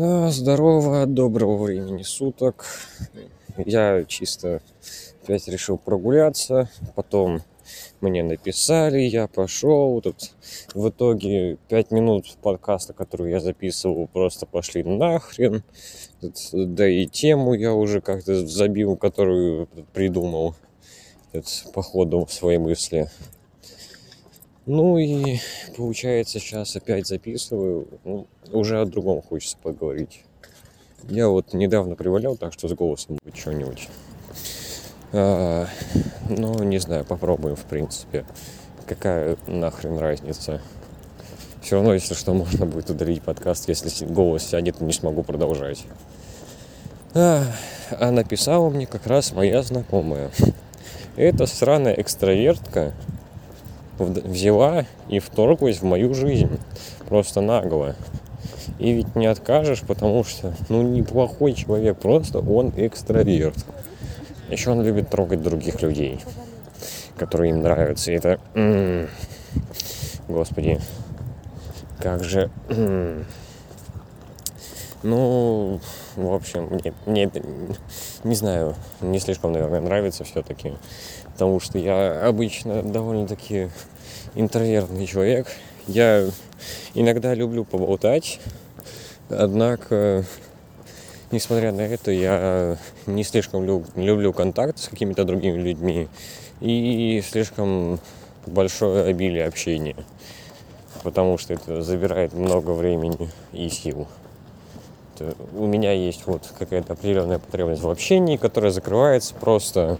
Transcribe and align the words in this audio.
А, 0.00 0.30
Здорово, 0.30 1.06
доброго 1.06 1.64
времени 1.64 2.04
суток. 2.04 2.66
Я 3.56 4.04
чисто 4.04 4.62
опять 5.24 5.48
решил 5.48 5.76
прогуляться, 5.76 6.70
потом 6.94 7.42
мне 8.00 8.22
написали, 8.22 9.00
я 9.00 9.26
пошел. 9.26 10.00
Тут 10.00 10.34
в 10.72 10.88
итоге 10.88 11.58
пять 11.68 11.90
минут 11.90 12.26
подкаста, 12.40 12.92
который 12.92 13.32
я 13.32 13.40
записывал, 13.40 14.06
просто 14.06 14.46
пошли 14.46 14.84
нахрен. 14.84 15.64
Да 16.52 16.88
и 16.88 17.06
тему 17.06 17.54
я 17.54 17.74
уже 17.74 18.00
как-то 18.00 18.46
забил, 18.46 18.96
которую 18.96 19.66
придумал 19.92 20.54
тут, 21.32 21.46
по 21.74 21.82
ходу 21.82 22.24
своей 22.30 22.58
мысли. 22.58 23.10
Ну 24.68 24.98
и 24.98 25.38
получается 25.78 26.38
сейчас 26.38 26.76
опять 26.76 27.06
записываю. 27.06 27.88
Ну, 28.04 28.26
уже 28.52 28.78
о 28.82 28.84
другом 28.84 29.22
хочется 29.22 29.56
поговорить. 29.62 30.24
Я 31.04 31.28
вот 31.28 31.54
недавно 31.54 31.96
привалял, 31.96 32.36
так 32.36 32.52
что 32.52 32.68
с 32.68 32.74
голосом 32.74 33.16
будет 33.24 33.34
что-нибудь. 33.34 33.88
А, 35.14 35.66
ну, 36.28 36.62
не 36.64 36.76
знаю, 36.80 37.06
попробуем, 37.06 37.56
в 37.56 37.64
принципе. 37.64 38.26
Какая 38.86 39.38
нахрен 39.46 39.96
разница? 39.96 40.60
Все 41.62 41.76
равно, 41.76 41.94
если 41.94 42.12
что, 42.12 42.34
можно 42.34 42.66
будет 42.66 42.90
удалить 42.90 43.22
подкаст, 43.22 43.70
если 43.70 44.04
голос 44.04 44.42
сядет, 44.42 44.82
не 44.82 44.92
смогу 44.92 45.22
продолжать. 45.22 45.86
А, 47.14 47.42
а 47.90 48.10
написала 48.10 48.68
мне 48.68 48.86
как 48.86 49.06
раз 49.06 49.32
моя 49.32 49.62
знакомая. 49.62 50.30
Это 51.16 51.46
сраная 51.46 51.94
экстравертка, 51.94 52.92
взяла 53.98 54.86
и 55.08 55.18
вторглась 55.18 55.78
в 55.78 55.84
мою 55.84 56.14
жизнь. 56.14 56.58
Просто 57.08 57.40
нагло. 57.40 57.96
И 58.78 58.92
ведь 58.92 59.16
не 59.16 59.26
откажешь, 59.26 59.80
потому 59.80 60.22
что, 60.24 60.54
ну, 60.68 60.82
неплохой 60.82 61.54
человек, 61.54 61.98
просто 61.98 62.38
он 62.38 62.72
экстраверт. 62.76 63.64
Еще 64.50 64.70
он 64.70 64.82
любит 64.82 65.10
трогать 65.10 65.42
других 65.42 65.82
людей, 65.82 66.20
которые 67.16 67.50
им 67.50 67.60
нравятся. 67.60 68.12
И 68.12 68.14
это, 68.14 68.38
господи, 70.28 70.80
как 72.00 72.22
же, 72.22 72.50
ну, 75.02 75.80
в 76.16 76.32
общем, 76.32 76.68
мне, 76.70 76.92
мне 77.06 77.24
это, 77.24 77.42
не 78.24 78.34
знаю, 78.34 78.74
не 79.00 79.18
слишком, 79.20 79.52
наверное, 79.52 79.80
нравится 79.80 80.24
все-таки 80.24 80.72
потому 81.38 81.60
что 81.60 81.78
я 81.78 82.26
обычно 82.26 82.82
довольно-таки 82.82 83.70
интровертный 84.34 85.06
человек. 85.06 85.46
Я 85.86 86.26
иногда 86.94 87.32
люблю 87.32 87.64
поболтать, 87.64 88.40
однако, 89.28 90.24
несмотря 91.30 91.70
на 91.70 91.82
это, 91.82 92.10
я 92.10 92.76
не 93.06 93.22
слишком 93.22 93.64
люб, 93.64 93.86
люблю 93.94 94.32
контакт 94.32 94.80
с 94.80 94.88
какими-то 94.88 95.22
другими 95.22 95.58
людьми 95.58 96.08
и 96.60 97.22
слишком 97.24 98.00
большое 98.44 99.04
обилие 99.04 99.46
общения, 99.46 99.94
потому 101.04 101.38
что 101.38 101.54
это 101.54 101.82
забирает 101.82 102.32
много 102.32 102.72
времени 102.72 103.30
и 103.52 103.68
сил. 103.68 104.08
У 105.54 105.66
меня 105.66 105.92
есть 105.92 106.26
вот 106.26 106.52
какая-то 106.58 106.94
определенная 106.94 107.38
потребность 107.38 107.82
в 107.82 107.88
общении, 107.88 108.36
которая 108.36 108.72
закрывается 108.72 109.36
просто 109.36 109.98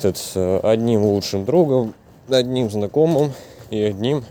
с 0.00 0.60
одним 0.62 1.04
лучшим 1.04 1.44
другом, 1.44 1.94
одним 2.28 2.70
знакомым 2.70 3.32
и 3.70 3.80
одним 3.80 4.24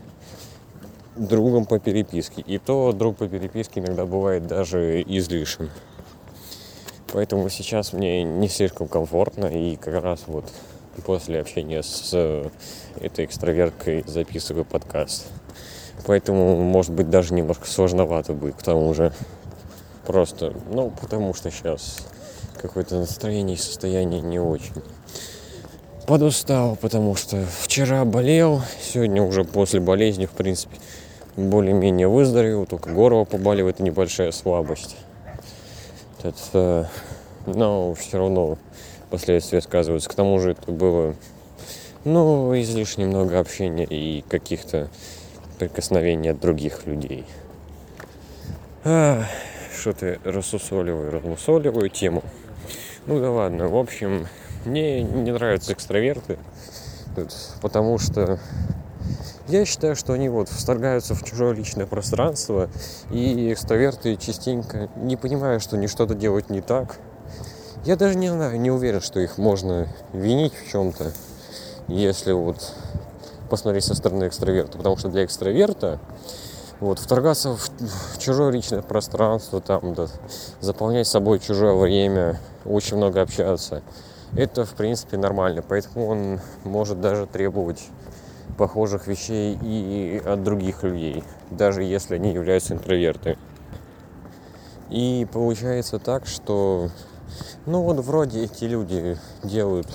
другом 1.16 1.66
по 1.66 1.80
переписке. 1.80 2.42
И 2.42 2.58
то 2.58 2.92
друг 2.92 3.18
по 3.18 3.28
переписке 3.28 3.80
иногда 3.80 4.06
бывает 4.06 4.48
даже 4.48 5.02
излишен. 5.02 5.70
Поэтому 7.14 7.50
сейчас 7.50 7.94
мне 7.94 8.24
не 8.24 8.50
слишком 8.50 8.88
комфортно 8.88 9.46
и 9.46 9.78
как 9.78 10.04
раз 10.04 10.24
вот 10.28 10.46
после 11.06 11.40
общения 11.40 11.82
с 11.82 12.14
этой 13.00 13.26
экстраверткой 13.26 14.04
записываю 14.06 14.66
подкаст. 14.66 15.28
Поэтому, 16.06 16.58
может 16.58 16.92
быть, 16.92 17.10
даже 17.10 17.34
немножко 17.34 17.68
сложновато 17.68 18.34
будет 18.34 18.56
к 18.56 18.64
тому 18.64 18.94
же. 18.94 19.14
Просто, 20.06 20.54
ну, 20.72 20.92
потому 21.02 21.34
что 21.34 21.50
сейчас 21.50 21.98
какое-то 22.62 23.00
настроение 23.00 23.56
и 23.56 23.60
состояние 23.60 24.22
не 24.22 24.40
очень 24.40 24.84
подустал, 26.06 26.78
потому 26.80 27.16
что 27.16 27.46
вчера 27.62 28.06
болел, 28.06 28.62
сегодня 28.82 29.22
уже 29.24 29.44
после 29.44 29.80
болезни, 29.80 30.26
в 30.26 30.32
принципе, 30.32 30.78
более-менее 31.36 32.08
выздоровел, 32.08 32.66
только 32.66 32.92
горло 32.92 33.26
побаливает 33.26 33.80
и 33.80 33.84
небольшая 33.84 34.32
слабость. 34.32 34.96
Это, 36.24 36.90
но 37.46 37.94
все 37.94 38.18
равно 38.18 38.58
последствия 39.10 39.62
сказываются. 39.62 40.10
К 40.10 40.16
тому 40.16 40.40
же 40.40 40.52
это 40.52 40.72
было, 40.72 41.16
ну, 42.04 42.60
излишне 42.60 43.06
много 43.06 43.40
общения 43.40 43.86
и 43.86 44.24
каких-то 44.28 44.90
прикосновений 45.60 46.32
от 46.32 46.40
других 46.40 46.86
людей. 46.86 47.26
А, 48.84 49.24
что 49.78 49.94
ты 49.94 50.20
рассусоливаю, 50.24 51.12
размусоливаю 51.12 51.90
тему. 51.90 52.24
Ну 53.08 53.20
да 53.20 53.30
ладно, 53.30 53.68
в 53.68 53.76
общем, 53.76 54.28
мне 54.66 55.04
не 55.04 55.32
нравятся 55.32 55.74
экстраверты, 55.74 56.38
потому 57.62 57.98
что 57.98 58.40
я 59.48 59.64
считаю, 59.66 59.96
что 59.96 60.14
они 60.14 60.28
вот 60.28 60.50
вторгаются 60.50 61.14
в 61.14 61.24
чужое 61.24 61.54
личное 61.54 61.86
пространство, 61.86 62.70
и 63.12 63.54
экстраверты 63.54 64.16
частенько 64.16 64.90
не 64.96 65.18
понимают, 65.18 65.62
что 65.62 65.76
они 65.76 65.88
что-то 65.88 66.16
делают 66.16 66.50
не 66.50 66.62
так. 66.62 66.98
Я 67.86 67.96
даже 67.96 68.18
не 68.18 68.30
знаю, 68.30 68.60
не 68.60 68.72
уверен, 68.72 69.02
что 69.02 69.20
их 69.20 69.38
можно 69.38 69.88
винить 70.14 70.54
в 70.56 70.72
чем-то, 70.72 71.12
если 71.88 72.32
вот 72.32 72.74
посмотреть 73.50 73.84
со 73.84 73.94
стороны 73.94 74.28
экстраверта. 74.28 74.80
Потому 74.80 74.98
что 74.98 75.10
для 75.10 75.24
экстраверта 75.24 76.00
вот, 76.80 76.98
вторгаться 76.98 77.56
в, 77.56 77.70
чужое 78.18 78.52
личное 78.52 78.82
пространство, 78.82 79.62
там, 79.62 79.94
да, 79.94 80.08
заполнять 80.62 81.06
собой 81.06 81.38
чужое 81.38 81.76
время, 81.76 82.40
очень 82.66 82.98
много 82.98 83.22
общаться– 83.22 83.84
это, 84.36 84.66
в 84.66 84.74
принципе, 84.74 85.18
нормально. 85.18 85.62
Поэтому 85.62 86.08
он 86.08 86.40
может 86.64 87.02
даже 87.02 87.26
требовать 87.26 87.90
похожих 88.58 89.08
вещей 89.08 89.58
и 89.62 90.22
от 90.26 90.44
других 90.44 90.84
людей, 90.84 91.24
даже 91.52 91.84
если 91.84 92.16
они 92.16 92.34
являются 92.34 92.74
интроверты. 92.74 93.38
И 94.90 95.28
получается 95.32 96.00
так, 96.00 96.26
что 96.26 96.90
ну 97.66 97.82
вот 97.82 97.98
вроде 97.98 98.44
эти 98.44 98.66
люди 98.66 99.18
делают 99.44 99.88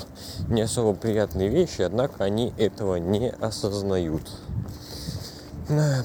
не 0.48 0.62
особо 0.62 0.94
приятные 0.94 1.48
вещи, 1.48 1.82
однако 1.82 2.24
они 2.24 2.52
этого 2.58 2.96
не 2.96 3.30
осознают. 3.30 4.30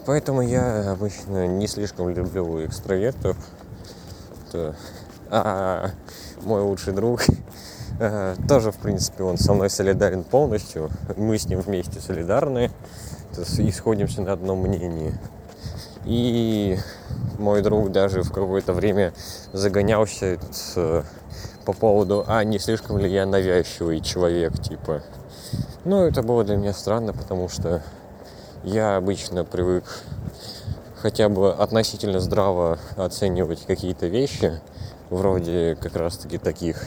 Поэтому 0.06 0.42
я 0.42 0.92
обычно 0.92 1.48
не 1.48 1.68
слишком 1.68 2.10
люблю 2.10 2.66
экстравертов. 2.66 3.36
А 5.32 5.90
мой 6.44 6.62
лучший 6.62 6.94
друг 6.94 7.22
тоже, 8.48 8.72
в 8.72 8.78
принципе, 8.78 9.24
он 9.24 9.38
со 9.38 9.54
мной 9.54 9.70
солидарен 9.70 10.24
полностью. 10.24 10.90
Мы 11.16 11.38
с 11.38 11.46
ним 11.46 11.62
вместе 11.62 12.00
солидарны. 12.00 12.72
То 13.34 13.42
есть 13.42 13.60
исходимся 13.60 14.22
на 14.22 14.32
одном 14.34 14.60
мнении. 14.60 15.14
И 16.06 16.78
мой 17.38 17.62
друг 17.62 17.92
даже 17.92 18.22
в 18.22 18.32
какое-то 18.32 18.74
время 18.74 19.14
загонялся 19.52 20.38
с, 20.52 21.04
по 21.66 21.74
поводу, 21.74 22.24
а 22.28 22.44
не 22.44 22.60
слишком 22.60 22.98
ли 22.98 23.12
я 23.12 23.26
навязчивый 23.26 24.00
человек, 24.02 24.62
типа. 24.62 25.02
Ну, 25.84 26.06
это 26.06 26.24
было 26.24 26.44
для 26.44 26.58
меня 26.58 26.74
странно, 26.74 27.12
потому 27.12 27.50
что 27.50 27.84
я 28.64 28.96
обычно 28.96 29.44
привык 29.44 29.84
хотя 30.96 31.28
бы 31.28 31.54
относительно 31.54 32.20
здраво 32.20 32.80
оценивать 32.96 33.66
какие-то 33.66 34.08
вещи, 34.08 34.62
вроде 35.10 35.78
как 35.82 35.96
раз-таки 35.96 36.38
таких 36.38 36.86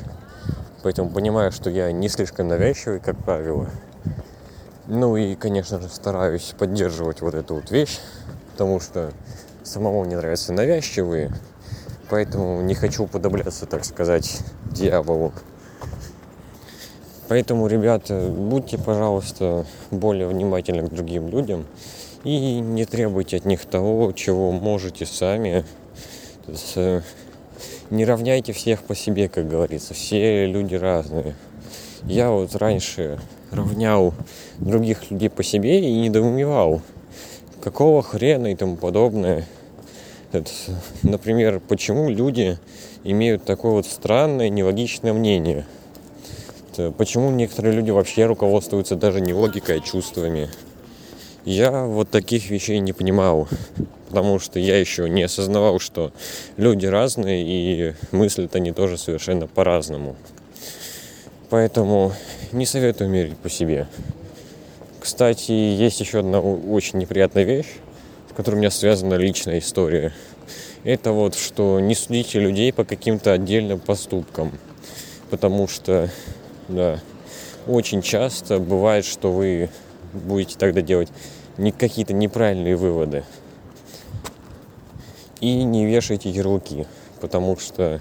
Поэтому 0.82 1.10
понимаю, 1.10 1.52
что 1.52 1.70
я 1.70 1.90
не 1.92 2.08
слишком 2.08 2.48
навязчивый, 2.48 3.00
как 3.00 3.16
правило. 3.18 3.68
Ну 4.86 5.16
и, 5.16 5.34
конечно 5.34 5.80
же, 5.80 5.88
стараюсь 5.88 6.54
поддерживать 6.58 7.20
вот 7.20 7.34
эту 7.34 7.56
вот 7.56 7.70
вещь, 7.70 7.98
потому 8.52 8.80
что 8.80 9.12
самому 9.62 10.04
не 10.04 10.16
нравятся 10.16 10.52
навязчивые, 10.52 11.30
поэтому 12.08 12.62
не 12.62 12.74
хочу 12.74 13.06
подобляться, 13.06 13.66
так 13.66 13.84
сказать, 13.84 14.38
дьяволу. 14.72 15.32
Поэтому, 17.28 17.66
ребята, 17.66 18.32
будьте, 18.34 18.78
пожалуйста, 18.78 19.66
более 19.90 20.26
внимательны 20.26 20.88
к 20.88 20.90
другим 20.90 21.28
людям 21.28 21.66
и 22.24 22.60
не 22.60 22.86
требуйте 22.86 23.36
от 23.36 23.44
них 23.44 23.66
того, 23.66 24.12
чего 24.12 24.50
можете 24.52 25.04
сами. 25.04 25.64
Не 27.90 28.04
равняйте 28.04 28.52
всех 28.52 28.82
по 28.82 28.94
себе, 28.94 29.28
как 29.28 29.48
говорится. 29.48 29.94
Все 29.94 30.46
люди 30.46 30.74
разные. 30.74 31.34
Я 32.04 32.30
вот 32.30 32.54
раньше 32.54 33.18
равнял 33.50 34.12
других 34.58 35.10
людей 35.10 35.30
по 35.30 35.42
себе 35.42 35.80
и 35.80 36.00
недоумевал, 36.00 36.82
какого 37.62 38.02
хрена 38.02 38.48
и 38.48 38.54
тому 38.54 38.76
подобное. 38.76 39.46
Это, 40.32 40.50
например, 41.02 41.60
почему 41.66 42.10
люди 42.10 42.58
имеют 43.04 43.44
такое 43.44 43.72
вот 43.72 43.86
странное, 43.86 44.50
нелогичное 44.50 45.14
мнение? 45.14 45.64
Это, 46.70 46.92
почему 46.92 47.30
некоторые 47.30 47.74
люди 47.74 47.90
вообще 47.90 48.26
руководствуются 48.26 48.96
даже 48.96 49.22
не 49.22 49.32
логикой, 49.32 49.78
а 49.78 49.80
чувствами? 49.80 50.50
Я 51.46 51.86
вот 51.86 52.10
таких 52.10 52.50
вещей 52.50 52.78
не 52.80 52.92
понимал, 52.92 53.48
потому 54.08 54.38
что 54.38 54.58
я 54.58 54.78
еще 54.78 55.08
не 55.08 55.22
осознавал, 55.22 55.78
что 55.78 56.12
люди 56.56 56.86
разные 56.86 57.44
и 57.44 57.94
мыслят 58.10 58.56
они 58.56 58.72
тоже 58.72 58.96
совершенно 58.96 59.46
по-разному. 59.46 60.16
Поэтому 61.50 62.12
не 62.52 62.66
советую 62.66 63.10
мерить 63.10 63.36
по 63.36 63.50
себе. 63.50 63.86
Кстати, 64.98 65.52
есть 65.52 66.00
еще 66.00 66.20
одна 66.20 66.40
очень 66.40 66.98
неприятная 66.98 67.44
вещь, 67.44 67.68
с 68.30 68.34
которой 68.34 68.56
у 68.56 68.58
меня 68.58 68.70
связана 68.70 69.14
личная 69.14 69.58
история. 69.58 70.12
Это 70.84 71.12
вот, 71.12 71.34
что 71.34 71.80
не 71.80 71.94
судите 71.94 72.40
людей 72.40 72.72
по 72.72 72.84
каким-то 72.84 73.32
отдельным 73.32 73.78
поступкам. 73.78 74.52
Потому 75.30 75.68
что, 75.68 76.10
да, 76.68 77.00
очень 77.66 78.00
часто 78.00 78.58
бывает, 78.58 79.04
что 79.04 79.30
вы 79.30 79.68
будете 80.12 80.56
тогда 80.58 80.80
делать 80.80 81.08
не 81.58 81.72
какие-то 81.72 82.14
неправильные 82.14 82.76
выводы. 82.76 83.24
И 85.40 85.62
не 85.62 85.86
вешайте 85.86 86.30
ярлыки. 86.30 86.86
Потому 87.20 87.58
что 87.58 88.00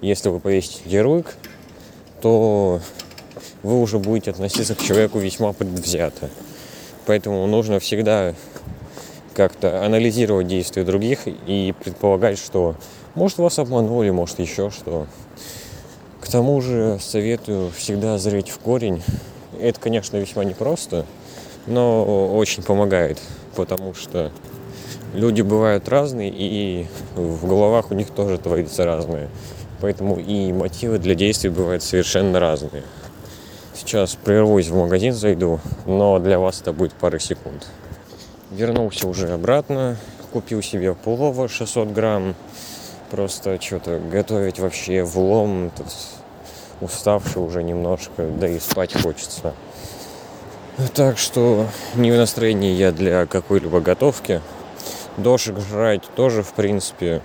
если 0.00 0.28
вы 0.28 0.40
повесите 0.40 0.80
ярлык, 0.84 1.36
то 2.20 2.80
вы 3.62 3.80
уже 3.80 3.98
будете 3.98 4.30
относиться 4.30 4.74
к 4.74 4.82
человеку 4.82 5.18
весьма 5.18 5.52
предвзято. 5.52 6.30
Поэтому 7.06 7.46
нужно 7.46 7.80
всегда 7.80 8.34
как-то 9.34 9.84
анализировать 9.84 10.48
действия 10.48 10.84
других 10.84 11.20
и 11.26 11.74
предполагать, 11.82 12.38
что 12.38 12.74
может 13.14 13.38
вас 13.38 13.58
обманули, 13.58 14.10
может 14.10 14.38
еще 14.38 14.70
что. 14.70 15.06
К 16.20 16.28
тому 16.28 16.60
же 16.60 16.98
советую 17.00 17.70
всегда 17.70 18.18
зреть 18.18 18.50
в 18.50 18.58
корень. 18.58 19.02
Это, 19.60 19.80
конечно, 19.80 20.16
весьма 20.16 20.44
непросто, 20.44 21.06
но 21.66 22.34
очень 22.36 22.62
помогает, 22.62 23.18
потому 23.54 23.94
что 23.94 24.32
люди 25.14 25.42
бывают 25.42 25.88
разные, 25.88 26.32
и 26.34 26.86
в 27.14 27.46
головах 27.46 27.90
у 27.90 27.94
них 27.94 28.10
тоже 28.10 28.38
творится 28.38 28.84
разное. 28.84 29.28
Поэтому 29.80 30.18
и 30.18 30.52
мотивы 30.52 30.98
для 30.98 31.14
действий 31.14 31.50
бывают 31.50 31.82
совершенно 31.82 32.40
разные. 32.40 32.82
Сейчас 33.74 34.16
прервусь 34.16 34.68
в 34.68 34.76
магазин, 34.76 35.12
зайду, 35.12 35.60
но 35.86 36.18
для 36.18 36.38
вас 36.38 36.60
это 36.60 36.72
будет 36.72 36.92
пара 36.94 37.18
секунд. 37.18 37.66
Вернулся 38.50 39.06
уже 39.06 39.32
обратно, 39.32 39.96
купил 40.32 40.62
себе 40.62 40.94
плова 40.94 41.48
600 41.48 41.88
грамм. 41.88 42.34
Просто 43.10 43.60
что-то 43.60 44.00
готовить 44.00 44.58
вообще 44.58 45.02
влом, 45.02 45.70
тут 45.76 45.86
уставший 46.80 47.42
уже 47.42 47.62
немножко, 47.62 48.26
да 48.38 48.48
и 48.48 48.58
спать 48.58 49.00
хочется. 49.00 49.54
Так 50.94 51.18
что 51.18 51.66
не 51.94 52.12
в 52.12 52.16
настроении 52.16 52.72
я 52.72 52.92
для 52.92 53.26
какой-либо 53.26 53.80
готовки. 53.80 54.40
Дошек 55.18 55.58
жрать 55.58 56.04
тоже, 56.14 56.44
в 56.44 56.52
принципе, 56.52 57.22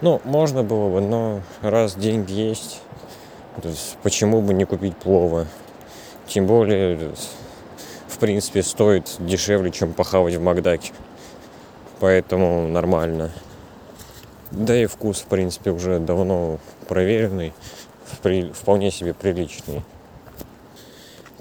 ну, 0.00 0.20
можно 0.22 0.62
было 0.62 0.88
бы, 0.88 1.00
но 1.00 1.40
раз 1.60 1.96
деньги 1.96 2.32
есть, 2.32 2.80
почему 4.04 4.40
бы 4.40 4.54
не 4.54 4.64
купить 4.64 4.96
плова? 4.96 5.48
Тем 6.28 6.46
более, 6.46 7.10
в 8.06 8.18
принципе, 8.18 8.62
стоит 8.62 9.16
дешевле, 9.18 9.72
чем 9.72 9.92
похавать 9.92 10.36
в 10.36 10.40
Макдаке. 10.40 10.92
Поэтому 11.98 12.68
нормально. 12.68 13.32
Да 14.52 14.76
и 14.76 14.86
вкус, 14.86 15.22
в 15.22 15.26
принципе, 15.26 15.72
уже 15.72 15.98
давно 15.98 16.60
проверенный, 16.86 17.52
вполне 18.52 18.92
себе 18.92 19.14
приличный. 19.14 19.82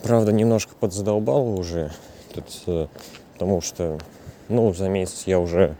Правда, 0.01 0.31
немножко 0.31 0.73
подзадолбал 0.79 1.59
уже, 1.59 1.91
тут, 2.33 2.45
э, 2.65 2.87
потому 3.33 3.61
что, 3.61 3.99
ну, 4.49 4.73
за 4.73 4.89
месяц 4.89 5.23
я 5.27 5.39
уже 5.39 5.75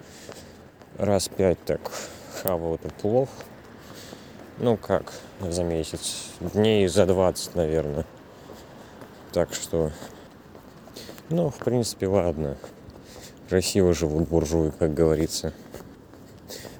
раз 1.01 1.27
пять 1.27 1.63
так 1.65 1.91
хавал 2.41 2.75
этот 2.75 2.93
плов. 2.93 3.27
Ну 4.59 4.77
как, 4.77 5.11
за 5.41 5.63
месяц. 5.63 6.27
Дней 6.39 6.87
за 6.87 7.05
20, 7.05 7.55
наверное. 7.55 8.05
Так 9.33 9.53
что, 9.53 9.91
ну, 11.29 11.49
в 11.49 11.55
принципе, 11.55 12.07
ладно. 12.07 12.57
Красиво 13.49 13.93
живут 13.93 14.29
буржуи, 14.29 14.71
как 14.77 14.93
говорится. 14.93 15.53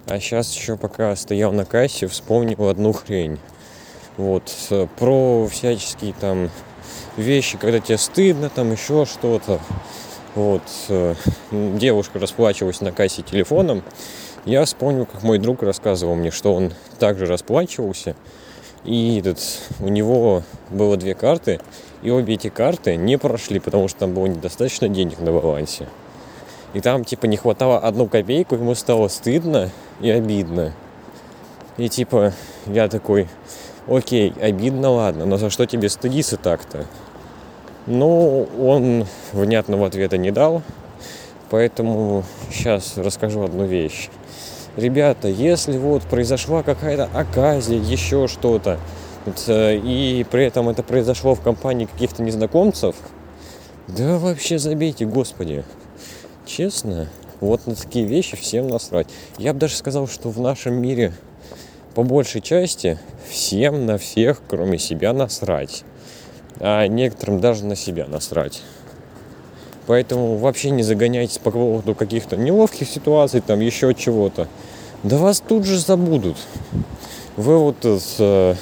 А 0.06 0.20
сейчас 0.20 0.54
еще 0.54 0.78
пока 0.78 1.16
стоял 1.16 1.52
на 1.52 1.66
кассе, 1.66 2.08
вспомнил 2.08 2.70
одну 2.70 2.94
хрень. 2.94 3.40
Вот, 4.18 4.54
про 5.00 5.48
всяческие 5.48 6.14
там 6.14 6.52
вещи, 7.18 7.58
когда 7.58 7.80
тебе 7.80 7.98
стыдно, 7.98 8.50
там 8.50 8.72
еще 8.72 9.06
что-то. 9.06 9.60
Вот, 10.34 10.62
э, 10.88 11.16
девушка 11.52 12.18
расплачивалась 12.20 12.80
на 12.80 12.92
кассе 12.92 13.22
телефоном, 13.22 13.84
я 14.46 14.66
вспомнил, 14.66 15.06
как 15.06 15.22
мой 15.24 15.38
друг 15.38 15.62
рассказывал 15.62 16.16
мне, 16.16 16.32
что 16.32 16.56
он 16.56 16.74
также 17.00 17.26
расплачивался, 17.26 18.16
и 18.86 19.20
этот, 19.20 19.40
у 19.80 19.88
него 19.88 20.42
было 20.72 20.98
две 20.98 21.14
карты, 21.14 21.60
и 22.02 22.10
обе 22.10 22.34
эти 22.34 22.50
карты 22.50 22.96
не 22.96 23.18
прошли, 23.18 23.60
потому 23.60 23.88
что 23.88 24.00
там 24.00 24.14
было 24.14 24.26
недостаточно 24.26 24.90
денег 24.90 25.20
на 25.20 25.32
балансе. 25.32 25.88
И 26.74 26.80
там, 26.80 27.04
типа, 27.04 27.26
не 27.26 27.38
хватало 27.38 27.78
одну 27.78 28.08
копейку, 28.08 28.56
ему 28.56 28.74
стало 28.74 29.10
стыдно 29.10 29.70
и 30.00 30.10
обидно. 30.10 30.74
И, 31.78 31.90
типа, 31.90 32.34
я 32.66 32.88
такой, 32.88 33.28
окей, 33.88 34.34
обидно, 34.42 34.90
ладно, 34.90 35.26
но 35.26 35.38
за 35.38 35.50
что 35.50 35.68
тебе 35.68 35.90
стыдиться 35.90 36.38
так-то? 36.38 36.88
Ну, 37.88 38.48
он 38.60 39.06
внятного 39.34 39.88
ответа 39.88 40.18
не 40.18 40.32
дал, 40.32 40.62
поэтому 41.50 42.24
сейчас 42.52 42.98
расскажу 42.98 43.44
одну 43.44 43.66
вещь 43.66 44.10
ребята, 44.76 45.28
если 45.28 45.78
вот 45.78 46.04
произошла 46.04 46.64
какая-то 46.64 47.10
оказия, 47.14 47.78
еще 47.78 48.28
что-то, 48.28 48.80
э, 49.48 49.78
и 49.78 50.26
при 50.30 50.46
этом 50.46 50.70
это 50.70 50.84
произошло 50.84 51.36
в 51.36 51.42
компании 51.42 51.86
каких-то 51.86 52.24
незнакомцев, 52.24 52.96
да 53.88 54.18
вообще 54.18 54.58
забейте, 54.58 55.06
господи. 55.06 55.64
Честно, 56.46 57.08
вот 57.40 57.68
на 57.68 57.76
такие 57.76 58.06
вещи 58.06 58.36
всем 58.36 58.68
насрать. 58.68 59.08
Я 59.38 59.54
бы 59.54 59.60
даже 59.60 59.76
сказал, 59.76 60.08
что 60.08 60.30
в 60.30 60.40
нашем 60.40 60.76
мире 60.76 61.14
по 61.96 62.04
большей 62.04 62.42
части 62.42 62.98
всем 63.30 63.86
на 63.86 63.98
всех, 63.98 64.42
кроме 64.48 64.78
себя, 64.78 65.14
насрать. 65.14 65.84
А 66.64 66.86
некоторым 66.86 67.40
даже 67.40 67.66
на 67.66 67.76
себя 67.76 68.06
насрать. 68.08 68.62
Поэтому 69.88 70.38
вообще 70.38 70.70
не 70.70 70.84
загоняйтесь 70.84 71.40
по 71.40 71.50
поводу 71.50 71.96
каких-то 71.96 72.38
неловких 72.38 72.88
ситуаций, 72.88 73.42
там 73.42 73.60
еще 73.60 73.94
чего-то. 73.96 74.48
Да 75.02 75.18
вас 75.18 75.42
тут 75.42 75.66
же 75.66 75.80
забудут. 75.80 76.38
Вы 77.36 77.58
вот 77.58 77.78
э, 77.84 78.56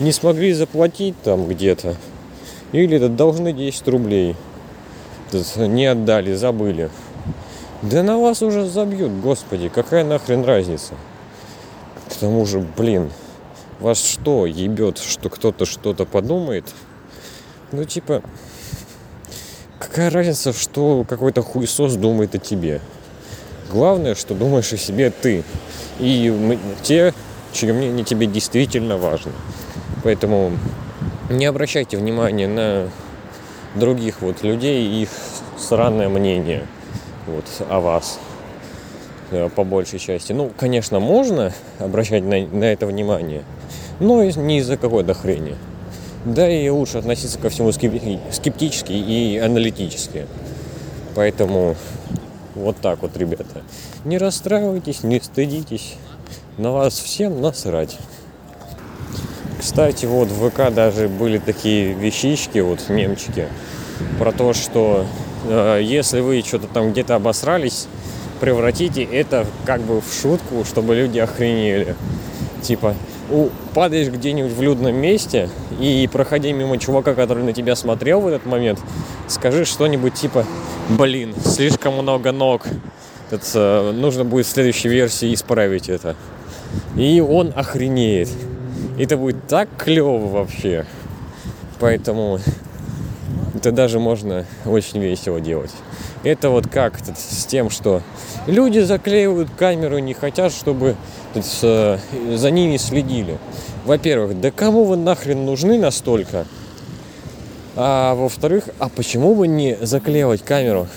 не 0.00 0.12
смогли 0.12 0.54
заплатить 0.54 1.20
там 1.22 1.46
где-то. 1.46 1.96
Или 2.72 2.96
должны 3.08 3.52
10 3.52 3.88
рублей. 3.88 4.34
Не 5.56 5.84
отдали, 5.84 6.32
забыли. 6.32 6.88
Да 7.82 8.02
на 8.02 8.18
вас 8.18 8.42
уже 8.42 8.66
забьют, 8.66 9.12
господи, 9.12 9.68
какая 9.68 10.02
нахрен 10.02 10.44
разница? 10.44 10.94
К 12.08 12.14
тому 12.14 12.46
же, 12.46 12.66
блин, 12.76 13.10
вас 13.80 14.02
что, 14.02 14.46
ебет, 14.46 14.96
что 14.98 15.28
кто-то 15.28 15.66
что-то 15.66 16.06
подумает? 16.06 16.64
Ну, 17.70 17.84
типа, 17.84 18.22
какая 19.78 20.10
разница, 20.10 20.54
что 20.54 21.04
какой-то 21.06 21.42
хуесос 21.42 21.94
думает 21.94 22.34
о 22.34 22.38
тебе? 22.38 22.80
Главное, 23.70 24.14
что 24.14 24.34
думаешь 24.34 24.72
о 24.72 24.78
себе 24.78 25.10
ты. 25.10 25.44
И 25.98 26.58
те, 26.82 27.12
чье 27.52 27.74
мнение 27.74 28.04
тебе 28.04 28.26
действительно 28.26 28.96
важно. 28.96 29.32
Поэтому 30.02 30.52
не 31.28 31.44
обращайте 31.44 31.98
внимания 31.98 32.48
на 32.48 32.88
других 33.74 34.22
вот 34.22 34.42
людей 34.42 34.86
и 34.86 35.02
их 35.02 35.10
сраное 35.58 36.08
мнение 36.08 36.64
вот, 37.26 37.44
о 37.68 37.80
вас 37.80 38.18
э, 39.30 39.50
по 39.54 39.64
большей 39.64 39.98
части. 39.98 40.32
Ну, 40.32 40.50
конечно, 40.56 41.00
можно 41.00 41.52
обращать 41.78 42.24
на, 42.24 42.40
на 42.46 42.64
это 42.64 42.86
внимание, 42.86 43.42
но 44.00 44.24
не 44.24 44.58
из-за 44.58 44.78
какой-то 44.78 45.12
хрени. 45.12 45.56
Да 46.24 46.48
и 46.48 46.68
лучше 46.68 46.98
относиться 46.98 47.38
ко 47.38 47.48
всему 47.48 47.72
скептически 47.72 48.92
и 48.92 49.38
аналитически. 49.38 50.26
Поэтому 51.14 51.76
вот 52.54 52.76
так 52.78 53.02
вот, 53.02 53.16
ребята. 53.16 53.62
Не 54.04 54.18
расстраивайтесь, 54.18 55.02
не 55.02 55.20
стыдитесь. 55.20 55.94
На 56.58 56.72
вас 56.72 56.98
всем 56.98 57.40
насрать. 57.40 57.96
Кстати, 59.58 60.06
вот 60.06 60.28
в 60.28 60.50
ВК 60.50 60.72
даже 60.72 61.08
были 61.08 61.38
такие 61.38 61.92
вещички, 61.92 62.58
вот 62.58 62.88
мемчики, 62.88 63.48
про 64.18 64.32
то, 64.32 64.52
что 64.52 65.06
э, 65.46 65.80
если 65.82 66.20
вы 66.20 66.42
что-то 66.46 66.68
там 66.68 66.92
где-то 66.92 67.16
обосрались, 67.16 67.86
превратите 68.40 69.02
это 69.02 69.46
как 69.64 69.80
бы 69.80 70.00
в 70.00 70.12
шутку, 70.12 70.64
чтобы 70.64 70.94
люди 70.94 71.18
охренели. 71.18 71.96
Типа, 72.62 72.94
падаешь 73.74 74.08
где-нибудь 74.08 74.52
в 74.52 74.62
людном 74.62 74.96
месте 74.96 75.48
и, 75.78 76.08
проходя 76.10 76.52
мимо 76.52 76.78
чувака, 76.78 77.14
который 77.14 77.44
на 77.44 77.52
тебя 77.52 77.76
смотрел 77.76 78.20
в 78.20 78.26
этот 78.26 78.46
момент, 78.46 78.80
скажи 79.26 79.64
что-нибудь 79.64 80.14
типа, 80.14 80.44
блин, 80.88 81.34
слишком 81.44 81.94
много 81.94 82.32
ног. 82.32 82.66
Это, 83.30 83.92
нужно 83.94 84.24
будет 84.24 84.46
в 84.46 84.50
следующей 84.50 84.88
версии 84.88 85.34
исправить 85.34 85.88
это. 85.88 86.16
И 86.96 87.20
он 87.20 87.52
охренеет. 87.54 88.30
Это 88.98 89.16
будет 89.16 89.46
так 89.46 89.68
клево 89.76 90.26
вообще. 90.26 90.86
Поэтому 91.78 92.40
это 93.54 93.70
даже 93.70 94.00
можно 94.00 94.46
очень 94.64 95.00
весело 95.00 95.40
делать. 95.40 95.70
Это 96.24 96.50
вот 96.50 96.66
как 96.66 96.98
с 96.98 97.46
тем, 97.46 97.70
что 97.70 98.02
люди 98.46 98.80
заклеивают 98.80 99.50
камеру, 99.56 99.98
не 99.98 100.14
хотят, 100.14 100.52
чтобы 100.52 100.96
с, 101.34 102.00
за 102.34 102.50
ними 102.50 102.76
следили. 102.76 103.38
Во-первых, 103.84 104.40
да 104.40 104.50
кому 104.50 104.84
вы 104.84 104.96
нахрен 104.96 105.44
нужны 105.44 105.78
настолько? 105.78 106.46
А 107.76 108.14
во-вторых, 108.14 108.64
а 108.80 108.88
почему 108.88 109.34
бы 109.36 109.46
не 109.46 109.76
заклеивать 109.80 110.42
камеру 110.42 110.88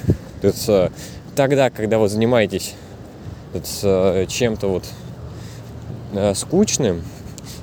с, 0.41 0.91
тогда, 1.35 1.69
когда 1.69 1.99
вы 1.99 2.09
занимаетесь 2.09 2.73
с, 3.63 4.25
чем-то 4.27 4.67
вот 4.67 4.85
э, 6.13 6.33
скучным, 6.33 7.03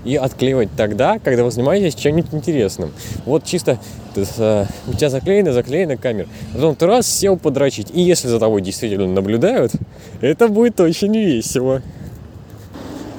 и 0.05 0.17
отклеивать 0.17 0.69
тогда, 0.76 1.19
когда 1.19 1.45
вы 1.45 1.50
занимаетесь 1.50 1.95
чем-нибудь 1.95 2.33
интересным. 2.33 2.93
Вот 3.25 3.45
чисто 3.45 3.78
э, 4.14 4.67
у 4.87 4.93
тебя 4.93 5.11
заклеена, 5.11 5.52
заклеена 5.52 5.97
камера. 5.97 6.28
Потом 6.52 6.75
ты 6.75 6.87
раз 6.87 7.07
сел 7.07 7.37
подрочить. 7.37 7.90
И 7.93 8.00
если 8.00 8.28
за 8.28 8.38
тобой 8.38 8.62
действительно 8.62 9.07
наблюдают, 9.07 9.73
это 10.21 10.49
будет 10.49 10.81
очень 10.81 11.14
весело. 11.17 11.83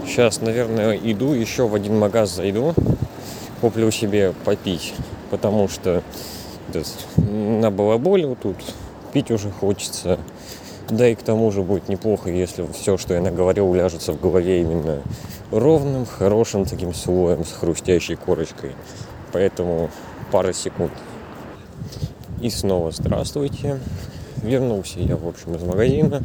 Сейчас, 0.06 0.42
наверное, 0.42 0.96
иду 0.96 1.34
еще 1.34 1.68
в 1.68 1.76
один 1.76 2.00
магаз 2.00 2.36
зайду, 2.36 2.74
куплю 3.62 3.92
себе 3.92 4.34
попить, 4.44 4.94
потому 5.30 5.68
что 5.68 6.02
на 7.18 7.72
балаболе 7.72 8.36
тут 8.42 8.56
пить 9.14 9.32
уже 9.32 9.52
хочется. 9.52 10.20
Да 10.90 11.08
и 11.08 11.16
к 11.16 11.22
тому 11.22 11.52
же 11.52 11.62
будет 11.62 11.88
неплохо, 11.88 12.30
если 12.32 12.66
все, 12.74 12.98
что 12.98 13.14
я 13.14 13.22
наговорил, 13.22 13.70
уляжется 13.70 14.12
в 14.12 14.20
голове 14.20 14.62
именно 14.62 15.02
ровным, 15.52 16.06
хорошим 16.06 16.66
таким 16.66 16.94
слоем 16.94 17.46
с 17.46 17.52
хрустящей 17.52 18.16
корочкой. 18.16 18.72
Поэтому 19.32 19.92
пара 20.32 20.52
секунд. 20.52 20.92
И 22.42 22.50
снова 22.50 22.92
здравствуйте. 22.92 23.80
Вернулся 24.38 25.00
я, 25.00 25.16
в 25.18 25.28
общем, 25.28 25.56
из 25.56 25.64
магазина. 25.64 26.24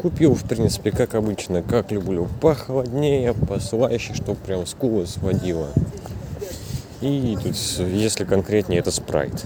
Купил, 0.00 0.34
в 0.34 0.44
принципе, 0.44 0.90
как 0.90 1.14
обычно, 1.14 1.62
как 1.62 1.90
люблю, 1.90 2.28
похолоднее, 2.40 3.34
послаще, 3.34 4.14
чтобы 4.14 4.38
прям 4.38 4.66
скулы 4.66 5.06
сводило. 5.06 5.68
И 7.00 7.36
тут, 7.42 7.56
если 7.78 8.24
конкретнее, 8.24 8.80
это 8.80 8.90
спрайт. 8.90 9.44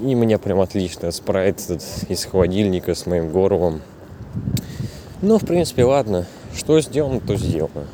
И 0.00 0.14
мне 0.14 0.38
прям 0.38 0.60
отлично 0.60 1.10
спрайт 1.10 1.60
этот 1.60 1.82
из 2.08 2.24
холодильника 2.24 2.94
с 2.94 3.06
моим 3.06 3.30
горлом. 3.30 3.82
Ну, 5.22 5.38
в 5.38 5.44
принципе, 5.44 5.84
ладно. 5.84 6.26
Что 6.54 6.80
сделано, 6.80 7.20
то 7.20 7.36
сделано. 7.36 7.86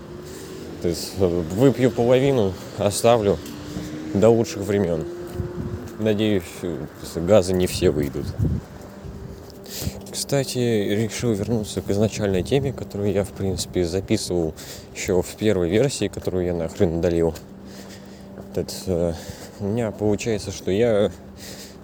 То 0.82 0.88
есть 0.88 1.12
э, 1.18 1.26
выпью 1.26 1.90
половину, 1.90 2.52
оставлю 2.76 3.38
до 4.12 4.28
лучших 4.28 4.62
времен. 4.62 5.04
Надеюсь, 5.98 6.42
газы 7.16 7.54
не 7.54 7.66
все 7.66 7.90
выйдут. 7.90 8.26
Кстати, 10.10 10.58
решил 10.58 11.32
вернуться 11.32 11.80
к 11.80 11.90
изначальной 11.90 12.42
теме, 12.42 12.72
которую 12.72 13.12
я, 13.12 13.24
в 13.24 13.30
принципе, 13.30 13.84
записывал 13.84 14.54
еще 14.94 15.22
в 15.22 15.34
первой 15.36 15.70
версии, 15.70 16.08
которую 16.08 16.44
я 16.44 16.54
нахрен 16.54 16.98
удалил. 16.98 17.34
Этот, 18.50 18.74
э, 18.86 19.14
у 19.60 19.64
меня 19.64 19.90
получается, 19.90 20.52
что 20.52 20.70
я 20.70 21.10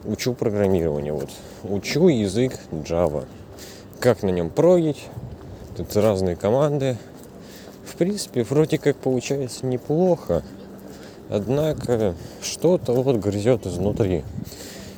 учу 0.05 0.35
программирование. 0.35 1.13
Вот. 1.13 1.31
Учу 1.65 2.09
язык 2.09 2.59
Java. 2.71 3.27
Как 4.01 4.23
на 4.23 4.31
нем 4.31 4.51
прогить. 4.51 5.07
Тут 5.77 5.97
разные 5.97 6.37
команды, 6.37 6.97
в 7.85 7.95
принципе, 7.97 8.43
вроде 8.43 8.79
как 8.79 8.97
получается 8.97 9.67
неплохо. 9.67 10.43
Однако 11.29 12.15
что-то 12.43 12.93
вот 12.93 13.17
грызет 13.17 13.67
изнутри. 13.67 14.25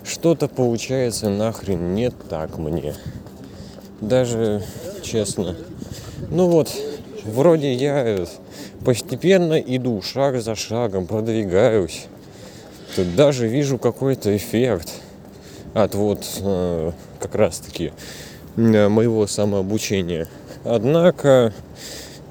Что-то 0.05 0.49
получается 0.49 1.29
нахрен 1.29 1.95
не 1.95 2.11
так 2.11 2.59
мне. 2.59 2.95
Даже 4.01 4.65
честно. 5.03 5.57
Ну 6.31 6.49
вот, 6.49 6.71
вроде 7.25 7.73
я 7.75 8.27
постепенно 8.85 9.61
иду 9.61 10.01
шаг 10.03 10.41
за 10.41 10.55
шагом, 10.55 11.07
продвигаюсь. 11.07 12.07
Даже 12.97 13.49
вижу 13.49 13.79
какой-то 13.79 14.37
эффект 14.37 14.91
от 15.75 15.95
вот 15.95 16.27
э, 16.41 16.93
как 17.19 17.35
раз 17.35 17.59
таки 17.59 17.93
э, 18.57 18.89
моего 18.89 19.27
самообучения. 19.27 20.29
Однако 20.65 21.53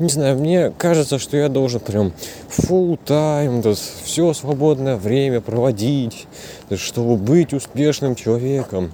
не 0.01 0.09
знаю, 0.09 0.37
мне 0.39 0.71
кажется, 0.77 1.19
что 1.19 1.37
я 1.37 1.47
должен 1.47 1.79
прям 1.79 2.11
full 2.49 2.99
time, 3.05 3.61
да, 3.61 3.73
все 4.03 4.33
свободное 4.33 4.95
время 4.95 5.41
проводить, 5.41 6.27
да, 6.69 6.77
чтобы 6.77 7.17
быть 7.17 7.53
успешным 7.53 8.15
человеком. 8.15 8.91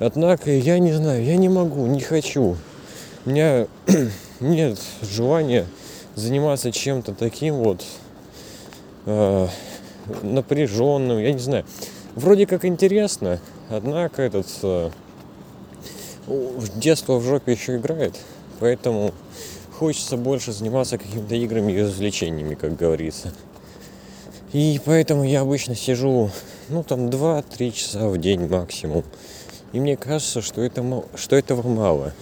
Однако 0.00 0.50
я 0.50 0.78
не 0.78 0.92
знаю, 0.92 1.24
я 1.24 1.36
не 1.36 1.48
могу, 1.48 1.86
не 1.86 2.00
хочу. 2.00 2.56
У 3.24 3.30
меня 3.30 3.66
нет 4.40 4.78
желания 5.02 5.66
заниматься 6.16 6.72
чем-то 6.72 7.14
таким 7.14 7.54
вот 7.56 7.84
э, 9.06 9.48
напряженным, 10.22 11.18
я 11.18 11.32
не 11.32 11.38
знаю. 11.38 11.64
Вроде 12.14 12.46
как 12.46 12.64
интересно, 12.64 13.40
однако 13.68 14.22
этот 14.22 14.46
э, 14.62 14.90
детство 16.76 17.18
в 17.18 17.24
жопе 17.24 17.52
еще 17.52 17.76
играет, 17.76 18.16
поэтому 18.60 19.12
хочется 19.78 20.16
больше 20.16 20.52
заниматься 20.52 20.98
какими-то 20.98 21.34
играми 21.34 21.72
и 21.72 21.82
развлечениями, 21.82 22.54
как 22.54 22.76
говорится. 22.76 23.32
И 24.52 24.80
поэтому 24.84 25.24
я 25.24 25.42
обычно 25.42 25.74
сижу, 25.74 26.30
ну, 26.70 26.82
там, 26.82 27.08
2-3 27.08 27.70
часа 27.70 28.08
в 28.08 28.18
день 28.18 28.48
максимум. 28.48 29.04
И 29.72 29.80
мне 29.80 29.96
кажется, 29.96 30.40
что, 30.40 30.62
это, 30.62 31.04
что 31.14 31.36
этого 31.36 31.68
мало. 31.68 32.14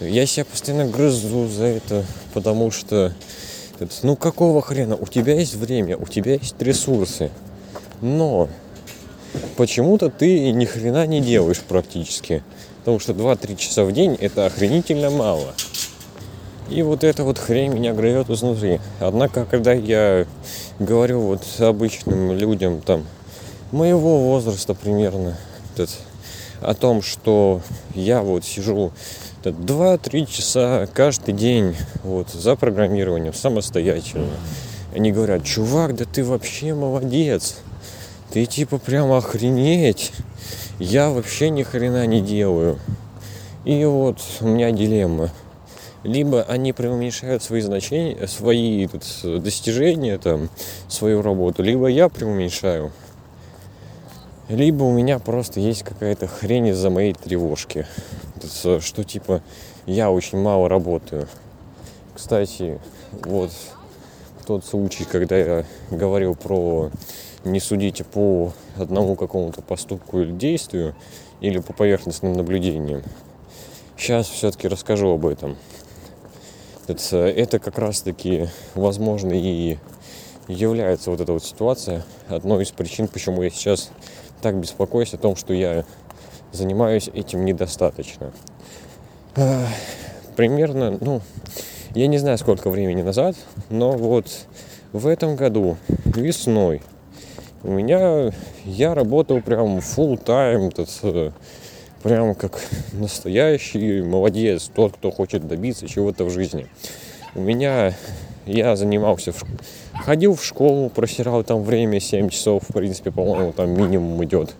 Я 0.00 0.26
себя 0.26 0.44
постоянно 0.44 0.90
грызу 0.90 1.48
за 1.48 1.64
это, 1.64 2.04
потому 2.34 2.70
что, 2.70 3.14
ну, 4.02 4.16
какого 4.16 4.62
хрена? 4.62 4.96
У 4.96 5.06
тебя 5.06 5.34
есть 5.34 5.54
время, 5.54 5.96
у 5.96 6.06
тебя 6.06 6.34
есть 6.34 6.60
ресурсы. 6.60 7.30
Но 8.00 8.48
почему-то 9.56 10.10
ты 10.10 10.50
ни 10.50 10.64
хрена 10.64 11.06
не 11.06 11.20
делаешь 11.20 11.60
практически. 11.60 12.42
Потому 12.80 13.00
что 13.00 13.12
2-3 13.12 13.56
часа 13.56 13.84
в 13.84 13.92
день 13.92 14.16
это 14.18 14.46
охренительно 14.46 15.10
мало. 15.10 15.54
И 16.70 16.82
вот 16.82 17.02
эта 17.02 17.24
вот 17.24 17.38
хрень 17.38 17.72
меня 17.72 17.94
грызет 17.94 18.30
изнутри. 18.30 18.80
Однако, 19.00 19.46
когда 19.46 19.72
я 19.72 20.26
говорю 20.78 21.20
вот 21.20 21.42
обычным 21.58 22.32
людям 22.32 22.80
там 22.80 23.04
моего 23.72 24.18
возраста 24.18 24.74
примерно 24.74 25.36
о 26.60 26.74
том, 26.74 27.02
что 27.02 27.60
я 27.94 28.22
вот 28.22 28.44
сижу 28.44 28.92
2-3 29.42 30.26
часа 30.26 30.88
каждый 30.92 31.34
день 31.34 31.76
вот 32.02 32.30
за 32.30 32.56
программированием 32.56 33.34
самостоятельно. 33.34 34.30
Они 34.94 35.12
говорят, 35.12 35.44
чувак, 35.44 35.94
да 35.94 36.04
ты 36.04 36.24
вообще 36.24 36.74
молодец. 36.74 37.58
Ты 38.30 38.46
типа 38.46 38.78
прям 38.78 39.12
охренеть. 39.12 40.12
Я 40.78 41.10
вообще 41.10 41.50
ни 41.50 41.62
хрена 41.62 42.06
не 42.06 42.20
делаю. 42.20 42.78
И 43.64 43.84
вот 43.84 44.18
у 44.40 44.46
меня 44.46 44.70
дилемма 44.70 45.30
либо 46.02 46.42
они 46.42 46.72
преуменьшают 46.72 47.42
свои 47.42 47.60
значения, 47.60 48.26
свои 48.26 48.86
тут, 48.86 49.04
достижения, 49.42 50.18
там, 50.18 50.48
свою 50.88 51.22
работу, 51.22 51.62
либо 51.62 51.86
я 51.88 52.08
преуменьшаю, 52.08 52.92
либо 54.48 54.84
у 54.84 54.92
меня 54.92 55.18
просто 55.18 55.60
есть 55.60 55.82
какая-то 55.82 56.26
хрень 56.26 56.68
из-за 56.68 56.90
моей 56.90 57.12
тревожки, 57.12 57.86
что 58.44 59.04
типа 59.04 59.42
я 59.86 60.10
очень 60.10 60.38
мало 60.38 60.68
работаю. 60.68 61.28
Кстати, 62.14 62.80
вот 63.12 63.50
тот 64.46 64.64
случай, 64.64 65.04
когда 65.04 65.36
я 65.36 65.64
говорил 65.90 66.34
про 66.34 66.90
не 67.44 67.60
судите 67.60 68.04
по 68.04 68.52
одному 68.76 69.14
какому-то 69.16 69.62
поступку 69.62 70.20
или 70.20 70.32
действию, 70.32 70.94
или 71.40 71.58
по 71.58 71.72
поверхностным 71.72 72.32
наблюдениям. 72.32 73.02
Сейчас 73.96 74.28
все-таки 74.28 74.68
расскажу 74.68 75.08
об 75.08 75.26
этом. 75.26 75.56
Это, 76.86 77.26
это 77.26 77.58
как 77.58 77.78
раз-таки, 77.78 78.48
возможно, 78.74 79.32
и 79.32 79.76
является 80.48 81.10
вот 81.10 81.20
эта 81.20 81.32
вот 81.32 81.44
ситуация 81.44 82.04
одной 82.28 82.64
из 82.64 82.70
причин, 82.70 83.08
почему 83.08 83.42
я 83.42 83.50
сейчас 83.50 83.90
так 84.40 84.56
беспокоюсь 84.56 85.12
о 85.14 85.18
том, 85.18 85.36
что 85.36 85.52
я 85.52 85.84
занимаюсь 86.52 87.08
этим 87.12 87.44
недостаточно. 87.44 88.32
э, 89.36 89.66
примерно, 90.36 90.96
ну, 91.00 91.20
я 91.94 92.06
не 92.06 92.18
знаю, 92.18 92.38
сколько 92.38 92.70
времени 92.70 93.02
назад, 93.02 93.36
но 93.70 93.92
вот 93.92 94.46
в 94.92 95.06
этом 95.06 95.36
году, 95.36 95.76
весной, 96.04 96.82
у 97.62 97.70
меня, 97.70 98.30
я 98.64 98.94
работал 98.94 99.40
прям 99.40 99.78
full 99.78 100.22
time, 100.22 100.72
э, 101.02 101.30
прям 102.02 102.34
как 102.34 102.60
настоящий 102.92 104.02
молодец, 104.02 104.70
тот, 104.72 104.94
кто 104.94 105.10
хочет 105.10 105.48
добиться 105.48 105.88
чего-то 105.88 106.24
в 106.24 106.30
жизни. 106.30 106.68
У 107.34 107.40
меня, 107.40 107.94
я 108.46 108.76
занимался, 108.76 109.32
в, 109.32 109.44
ходил 109.92 110.36
в 110.36 110.44
школу, 110.44 110.88
просирал 110.88 111.42
там 111.42 111.62
время 111.62 112.00
7 112.00 112.28
часов, 112.28 112.62
в 112.68 112.72
принципе, 112.72 113.10
по-моему, 113.10 113.52
там 113.52 113.70
минимум 113.70 114.22
идет, 114.24 114.54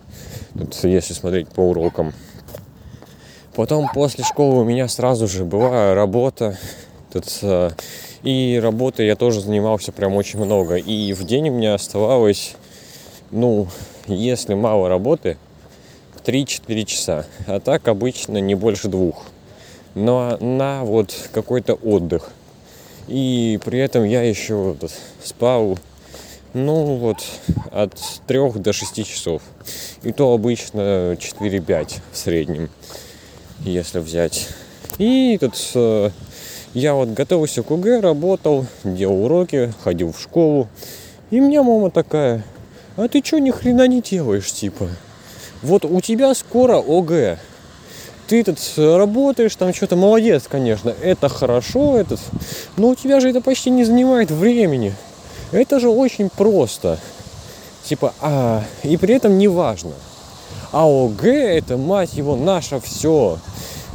если 0.83 1.13
смотреть 1.13 1.49
по 1.49 1.61
урокам. 1.61 2.13
Потом 3.55 3.89
после 3.93 4.25
школы 4.25 4.61
у 4.61 4.65
меня 4.65 4.87
сразу 4.89 5.27
же 5.27 5.45
была 5.45 5.95
работа, 5.95 6.57
тут, 7.13 7.25
э, 7.43 7.71
и 8.23 8.61
работы 8.63 9.03
я 9.03 9.17
тоже 9.17 9.41
занимался 9.41 9.91
прям 9.93 10.15
очень 10.15 10.39
много. 10.39 10.77
И 10.77 11.13
в 11.13 11.25
день 11.25 11.49
у 11.49 11.53
меня 11.53 11.75
оставалось, 11.75 12.55
ну, 13.31 13.67
если 14.07 14.55
мало 14.55 14.89
работы, 14.89 15.39
3-4 16.25 16.85
часа. 16.85 17.27
А 17.47 17.59
так 17.59 17.89
обычно 17.89 18.39
не 18.39 18.55
больше 18.55 18.89
двух. 18.89 19.25
Но 19.95 20.37
на 20.41 20.85
вот 20.85 21.15
какой-то 21.33 21.75
отдых. 21.75 22.31
И 23.07 23.59
при 23.65 23.79
этом 23.79 24.05
я 24.05 24.23
еще 24.23 24.55
вот 24.55 24.93
спал, 25.25 25.79
ну 26.55 26.97
вот, 26.97 27.25
от 27.71 27.95
3 28.27 28.53
до 28.57 28.73
6 28.73 29.07
часов. 29.07 29.43
И 30.03 30.13
то 30.13 30.33
обычно 30.33 31.13
4-5 31.15 32.01
в 32.13 32.17
среднем, 32.17 32.71
если 33.61 33.99
взять. 33.99 34.49
И 34.99 35.37
тут 35.41 35.55
э, 35.75 36.11
я 36.75 36.95
вот 36.95 37.11
готовился 37.11 37.63
к 37.63 37.71
УГ, 37.71 37.87
работал, 38.01 38.67
делал 38.85 39.25
уроки, 39.25 39.73
ходил 39.83 40.13
в 40.13 40.21
школу. 40.21 40.69
И 41.31 41.41
мне 41.41 41.63
мама 41.63 41.91
такая, 41.91 42.45
а 42.97 43.09
ты 43.09 43.23
что 43.25 43.39
ни 43.39 43.51
хрена 43.51 43.87
не 43.87 44.01
делаешь, 44.01 44.53
типа? 44.53 44.89
Вот 45.63 45.85
у 45.85 46.01
тебя 46.01 46.35
скоро 46.35 46.77
ОГ. 46.77 47.39
Ты 48.27 48.45
тут 48.45 48.59
работаешь, 48.77 49.57
там 49.57 49.73
что-то 49.73 49.97
молодец, 49.97 50.45
конечно. 50.49 50.95
Это 51.03 51.29
хорошо, 51.29 51.97
этот. 51.97 52.21
Но 52.77 52.89
у 52.89 52.95
тебя 52.95 53.21
же 53.21 53.31
это 53.31 53.41
почти 53.41 53.71
не 53.71 53.85
занимает 53.85 54.31
времени. 54.31 54.95
Это 55.53 55.81
же 55.81 55.89
очень 55.89 56.31
просто. 56.31 56.99
Типа, 57.85 58.13
а, 58.21 58.63
и 58.83 58.97
при 58.97 59.15
этом 59.15 59.39
не 59.39 59.49
важно. 59.49 59.93
А 60.73 60.87
ОГ 60.87 61.25
это, 61.25 61.77
мать 61.77 62.15
его, 62.15 62.37
наше 62.37 62.81
все. 62.81 63.39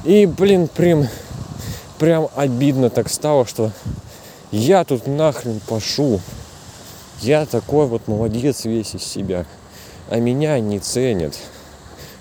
И, 0.03 0.25
блин, 0.25 0.67
прям, 0.67 1.07
прям 1.99 2.29
обидно 2.35 2.89
так 2.89 3.09
стало, 3.09 3.45
что 3.45 3.71
я 4.51 4.83
тут 4.83 5.07
нахрен 5.07 5.61
пошу. 5.67 6.19
Я 7.21 7.45
такой 7.45 7.87
вот 7.87 8.07
молодец 8.07 8.65
весь 8.65 8.95
из 8.95 9.03
себя. 9.03 9.45
А 10.09 10.17
меня 10.17 10.59
не 10.59 10.79
ценят 10.79 11.35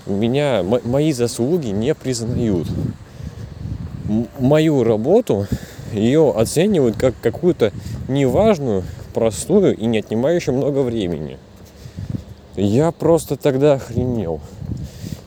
меня 0.05 0.63
мои 0.63 1.13
заслуги 1.13 1.67
не 1.67 1.93
признают. 1.95 2.67
Мою 4.39 4.83
работу 4.83 5.47
ее 5.93 6.33
оценивают 6.35 6.97
как 6.97 7.13
какую-то 7.21 7.71
неважную, 8.07 8.83
простую 9.13 9.75
и 9.75 9.85
не 9.85 9.99
отнимающую 9.99 10.55
много 10.55 10.79
времени. 10.79 11.37
Я 12.55 12.91
просто 12.91 13.35
тогда 13.35 13.73
охренел. 13.73 14.41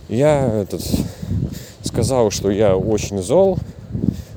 Я 0.09 0.63
этот, 0.63 0.83
сказал, 1.83 2.31
что 2.31 2.51
я 2.51 2.77
очень 2.77 3.23
зол, 3.23 3.59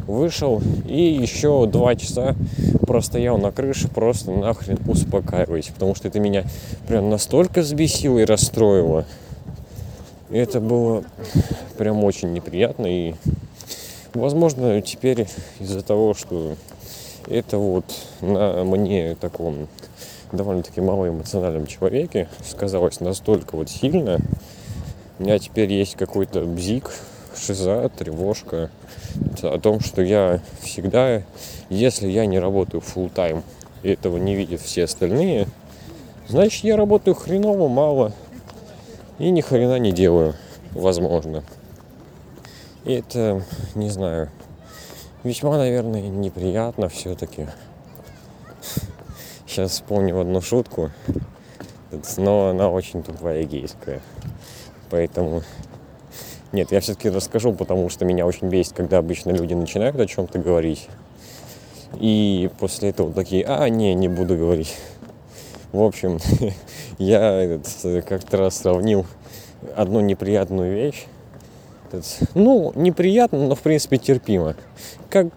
вышел 0.08 0.62
и 0.88 1.02
еще 1.04 1.68
два 1.68 1.96
часа 1.96 2.36
простоял 2.88 3.38
на 3.38 3.52
крыше, 3.52 3.88
просто 3.88 4.32
нахрен 4.32 4.80
успокаиваясь, 4.88 5.68
потому 5.68 5.94
что 5.94 6.08
это 6.08 6.20
меня 6.20 6.46
прям 6.88 7.10
настолько 7.10 7.62
взбесило 7.62 8.18
и 8.18 8.26
расстроило. 8.26 9.06
Это 10.32 10.60
было 10.60 11.04
прям 11.78 12.04
очень 12.04 12.34
неприятно. 12.34 12.88
И, 12.88 13.14
возможно, 14.14 14.82
теперь 14.82 15.28
из-за 15.60 15.82
того, 15.82 16.14
что 16.14 16.56
это 17.28 17.58
вот 17.58 17.86
на 18.22 18.64
мне 18.64 19.16
таком 19.16 19.68
довольно-таки 20.32 20.82
малоэмоциональном 20.82 21.66
человеке 21.68 22.30
сказалось 22.46 23.00
настолько 23.00 23.56
вот 23.56 23.70
сильно, 23.70 24.20
у 25.18 25.24
меня 25.24 25.40
теперь 25.40 25.72
есть 25.72 25.96
какой-то 25.96 26.42
бзик, 26.42 26.92
шиза, 27.36 27.90
тревожка 27.90 28.70
о 29.42 29.60
том, 29.60 29.80
что 29.80 30.02
я 30.02 30.40
всегда, 30.62 31.24
если 31.70 32.08
я 32.08 32.26
не 32.26 32.40
работаю 32.40 32.82
full 32.82 33.12
time 33.14 33.44
и 33.84 33.90
этого 33.90 34.18
не 34.18 34.36
видят 34.36 34.62
все 34.62 34.84
остальные, 34.84 35.48
значит 36.28 36.64
я 36.64 36.78
работаю 36.78 37.16
хреново 37.16 37.68
мало, 37.68 38.14
и 39.18 39.30
ни 39.32 39.42
хрена 39.42 39.80
не 39.80 39.92
делаю, 39.92 40.36
возможно. 40.72 41.44
И 42.86 42.94
это, 42.94 43.44
не 43.76 43.90
знаю, 43.90 44.30
весьма, 45.24 45.58
наверное, 45.58 46.02
неприятно 46.02 46.90
все-таки. 46.90 47.48
Сейчас 49.46 49.72
вспомню 49.72 50.20
одну 50.20 50.42
шутку, 50.42 50.92
но 52.18 52.50
она 52.50 52.70
очень 52.70 53.04
тупая 53.04 53.44
гейская. 53.44 54.02
Поэтому 54.90 55.44
нет, 56.52 56.72
я 56.72 56.80
все-таки 56.80 57.10
расскажу, 57.10 57.54
потому 57.54 57.90
что 57.90 58.06
меня 58.06 58.26
очень 58.26 58.50
бесит, 58.50 58.74
когда 58.74 58.98
обычно 58.98 59.30
люди 59.30 59.54
начинают 59.54 60.00
о 60.00 60.08
чем-то 60.08 60.40
говорить. 60.40 60.88
И 62.00 62.50
после 62.60 62.90
этого 62.90 63.14
такие, 63.14 63.46
а, 63.46 63.70
не, 63.70 63.94
не 63.94 64.08
буду 64.08 64.36
говорить. 64.36 64.76
В 65.72 65.82
общем, 65.84 66.20
я 66.98 67.60
как-то 68.08 68.38
раз 68.38 68.58
сравнил 68.58 69.06
одну 69.76 70.00
неприятную 70.00 70.74
вещь. 70.74 71.06
Ну, 72.34 72.72
неприятно, 72.76 73.48
но 73.48 73.56
в 73.56 73.62
принципе 73.62 73.98
терпимо. 73.98 74.56
Как, 75.10 75.28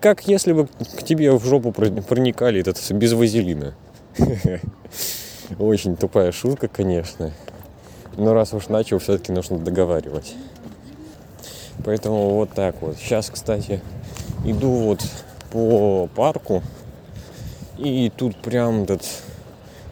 как 0.00 0.26
если 0.26 0.52
бы 0.52 0.66
к 0.66 1.02
тебе 1.02 1.32
в 1.32 1.44
жопу 1.44 1.72
проникали 1.72 2.60
этот 2.60 2.78
без 2.92 3.12
вазелина. 3.12 3.74
Очень 5.58 5.96
тупая 5.96 6.32
шутка, 6.32 6.68
конечно. 6.68 7.32
Но 8.16 8.34
раз 8.34 8.52
уж 8.54 8.68
начал, 8.68 8.98
все-таки 8.98 9.32
нужно 9.32 9.58
договаривать. 9.58 10.34
Поэтому 11.84 12.30
вот 12.30 12.50
так 12.50 12.76
вот. 12.80 12.96
Сейчас, 12.96 13.30
кстати, 13.30 13.80
иду 14.44 14.70
вот 14.70 15.00
по 15.50 16.08
парку. 16.14 16.62
И 17.78 18.12
тут 18.14 18.36
прям 18.36 18.82
этот 18.82 19.02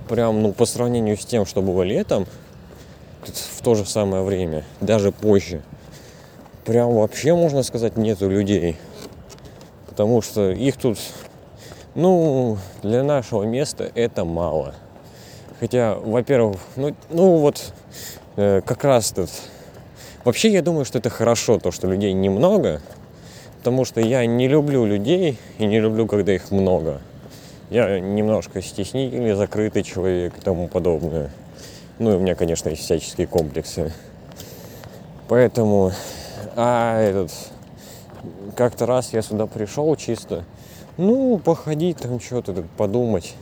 прям, 0.09 0.43
ну, 0.43 0.53
по 0.53 0.67
сравнению 0.67 1.17
с 1.17 1.25
тем, 1.25 1.47
что 1.47 1.63
было 1.63 1.83
летом, 1.83 2.27
в 3.25 3.63
то 3.63 3.75
же 3.75 3.85
самое 3.85 4.23
время, 4.23 4.65
даже 4.81 5.13
позже, 5.13 5.63
прям 6.69 6.95
вообще, 6.95 7.35
можно 7.35 7.63
сказать, 7.63 7.97
нету 7.97 8.29
людей. 8.29 8.77
Потому 9.89 10.21
что 10.21 10.51
их 10.51 10.77
тут, 10.77 10.99
ну, 11.95 12.59
для 12.83 13.03
нашего 13.03 13.45
места 13.45 13.91
это 13.95 14.27
мало. 14.27 14.75
Хотя, 15.61 15.95
во-первых, 15.95 16.61
ну, 16.77 16.95
ну 17.09 17.39
вот, 17.39 17.73
э, 18.37 18.61
как 18.67 18.85
раз 18.85 19.13
тут, 19.13 19.31
вообще 20.25 20.51
я 20.51 20.61
думаю, 20.61 20.85
что 20.85 20.99
это 20.99 21.09
хорошо, 21.09 21.59
то, 21.59 21.71
что 21.71 21.89
людей 21.89 22.13
немного, 22.13 22.83
потому 23.57 23.87
что 23.87 24.03
я 24.03 24.27
не 24.27 24.47
люблю 24.47 24.85
людей 24.85 25.39
и 25.57 25.65
не 25.65 25.81
люблю, 25.81 26.07
когда 26.07 26.35
их 26.35 26.51
много. 26.51 27.01
Я 27.71 27.99
немножко 27.99 28.61
стеснительный, 28.61 29.33
закрытый 29.33 29.85
человек 29.85 30.35
и 30.37 30.41
тому 30.43 30.69
подобное. 30.69 31.31
Ну 31.99 32.13
и 32.13 32.17
у 32.17 32.19
меня, 32.19 32.35
конечно, 32.35 32.69
есть 32.69 32.83
всяческие 32.83 33.27
комплексы. 33.27 33.91
Поэтому, 35.29 35.93
а 36.61 37.01
этот, 37.01 37.31
как-то 38.57 38.85
раз 38.85 39.13
я 39.13 39.23
сюда 39.23 39.47
пришел 39.47 39.95
чисто, 39.95 40.45
ну, 40.97 41.39
походить 41.39 41.99
там 41.99 42.19
что-то, 42.19 42.65
подумать. 42.77 43.37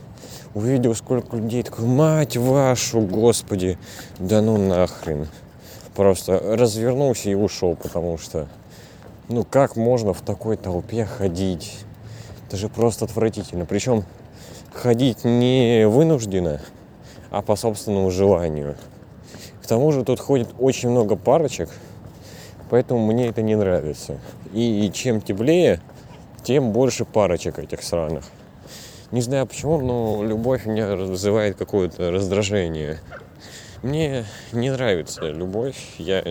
Увидел, 0.53 0.93
сколько 0.93 1.35
людей, 1.35 1.63
такой, 1.63 1.85
мать 1.85 2.37
вашу, 2.37 3.01
господи, 3.01 3.79
да 4.19 4.43
ну 4.43 4.57
нахрен. 4.57 5.27
Просто 5.95 6.39
развернулся 6.39 7.31
и 7.31 7.33
ушел, 7.33 7.75
потому 7.75 8.19
что, 8.19 8.47
ну, 9.29 9.43
как 9.43 9.75
можно 9.77 10.13
в 10.13 10.21
такой 10.21 10.55
толпе 10.55 11.03
ходить? 11.03 11.79
Это 12.47 12.55
же 12.55 12.69
просто 12.69 13.05
отвратительно. 13.05 13.65
Причем 13.65 14.03
ходить 14.71 15.23
не 15.23 15.87
вынужденно, 15.87 16.61
а 17.31 17.41
по 17.41 17.55
собственному 17.55 18.11
желанию. 18.11 18.75
К 19.63 19.65
тому 19.65 19.91
же 19.91 20.03
тут 20.03 20.19
ходит 20.19 20.49
очень 20.59 20.91
много 20.91 21.15
парочек, 21.15 21.69
поэтому 22.69 23.05
мне 23.05 23.27
это 23.27 23.41
не 23.41 23.55
нравится. 23.55 24.19
И 24.53 24.89
чем 24.93 25.21
теплее, 25.21 25.81
тем 26.43 26.71
больше 26.71 27.05
парочек 27.05 27.59
этих 27.59 27.83
сраных. 27.83 28.25
Не 29.11 29.21
знаю 29.21 29.47
почему, 29.47 29.79
но 29.79 30.23
любовь 30.23 30.65
меня 30.65 30.95
вызывает 30.95 31.55
какое-то 31.57 32.11
раздражение. 32.11 32.99
Мне 33.83 34.25
не 34.51 34.69
нравится 34.69 35.29
любовь, 35.29 35.77
я 35.97 36.23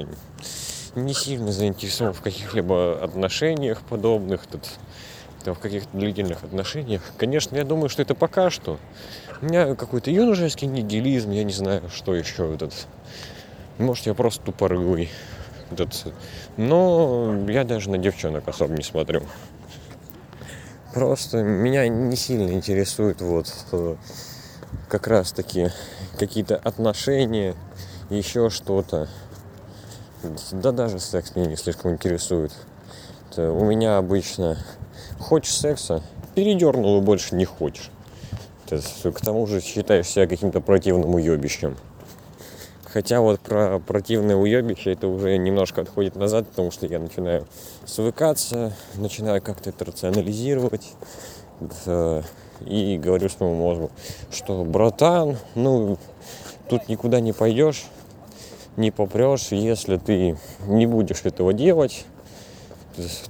не 0.94 1.14
сильно 1.14 1.52
заинтересован 1.52 2.12
в 2.12 2.20
каких-либо 2.20 3.02
отношениях 3.02 3.82
подобных, 3.82 4.46
тут, 4.46 4.62
там, 5.44 5.54
в 5.54 5.58
каких-то 5.58 5.96
длительных 5.96 6.42
отношениях. 6.44 7.02
Конечно, 7.16 7.56
я 7.56 7.64
думаю, 7.64 7.88
что 7.88 8.02
это 8.02 8.14
пока 8.14 8.50
что. 8.50 8.78
У 9.40 9.46
меня 9.46 9.74
какой-то 9.74 10.10
юношеский 10.10 10.66
нигилизм, 10.66 11.30
я 11.30 11.44
не 11.44 11.52
знаю, 11.52 11.88
что 11.94 12.14
еще 12.14 12.52
этот. 12.54 12.86
Может, 13.78 14.06
я 14.06 14.14
просто 14.14 14.42
тупорылый. 14.42 15.10
Этот. 15.70 16.12
Но 16.56 17.34
я 17.48 17.64
даже 17.64 17.90
на 17.90 17.98
девчонок 17.98 18.46
особо 18.48 18.74
не 18.74 18.82
смотрю. 18.82 19.22
Просто 20.94 21.42
меня 21.42 21.88
не 21.88 22.16
сильно 22.16 22.50
интересует 22.52 23.20
вот 23.20 23.52
как 24.88 25.06
раз 25.08 25.32
таки 25.32 25.70
какие-то 26.18 26.56
отношения, 26.56 27.54
еще 28.08 28.50
что-то. 28.50 29.08
Да 30.52 30.72
даже 30.72 30.98
секс 30.98 31.34
меня 31.34 31.46
не 31.46 31.56
слишком 31.56 31.92
интересует. 31.92 32.52
Это 33.30 33.52
у 33.52 33.64
меня 33.64 33.98
обычно 33.98 34.56
хочешь 35.18 35.54
секса, 35.54 36.02
передернул 36.34 36.98
и 36.98 37.04
больше 37.04 37.34
не 37.34 37.44
хочешь. 37.44 37.90
Ты 38.66 38.80
к 39.12 39.20
тому 39.20 39.46
же 39.46 39.60
считаешь 39.60 40.06
себя 40.06 40.26
каким-то 40.26 40.60
противным 40.60 41.14
уебищем. 41.14 41.76
Хотя 42.96 43.20
вот 43.20 43.40
про 43.40 43.78
противное 43.78 44.36
уебище 44.36 44.90
это 44.94 45.06
уже 45.06 45.36
немножко 45.36 45.82
отходит 45.82 46.16
назад, 46.16 46.48
потому 46.48 46.70
что 46.70 46.86
я 46.86 46.98
начинаю 46.98 47.46
свыкаться, 47.84 48.72
начинаю 48.94 49.42
как-то 49.42 49.68
это 49.68 49.84
рационализировать. 49.84 50.94
И 52.64 52.96
говорю 52.96 53.28
своему 53.28 53.68
мозгу, 53.68 53.90
что 54.32 54.64
братан, 54.64 55.36
ну, 55.54 55.98
тут 56.70 56.88
никуда 56.88 57.20
не 57.20 57.34
пойдешь, 57.34 57.84
не 58.78 58.90
попрешь, 58.90 59.48
если 59.50 59.98
ты 59.98 60.38
не 60.66 60.86
будешь 60.86 61.20
этого 61.24 61.52
делать, 61.52 62.06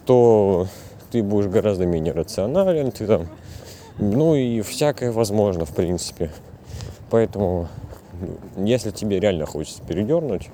то 0.04 0.68
ты 1.10 1.24
будешь 1.24 1.50
гораздо 1.50 1.86
менее 1.86 2.12
рационален, 2.12 2.92
ты 2.92 3.04
там, 3.04 3.26
ну 3.98 4.36
и 4.36 4.60
всякое 4.60 5.10
возможно, 5.10 5.64
в 5.64 5.74
принципе. 5.74 6.30
Поэтому, 7.10 7.68
если 8.56 8.90
тебе 8.90 9.20
реально 9.20 9.46
хочется 9.46 9.82
передернуть, 9.82 10.48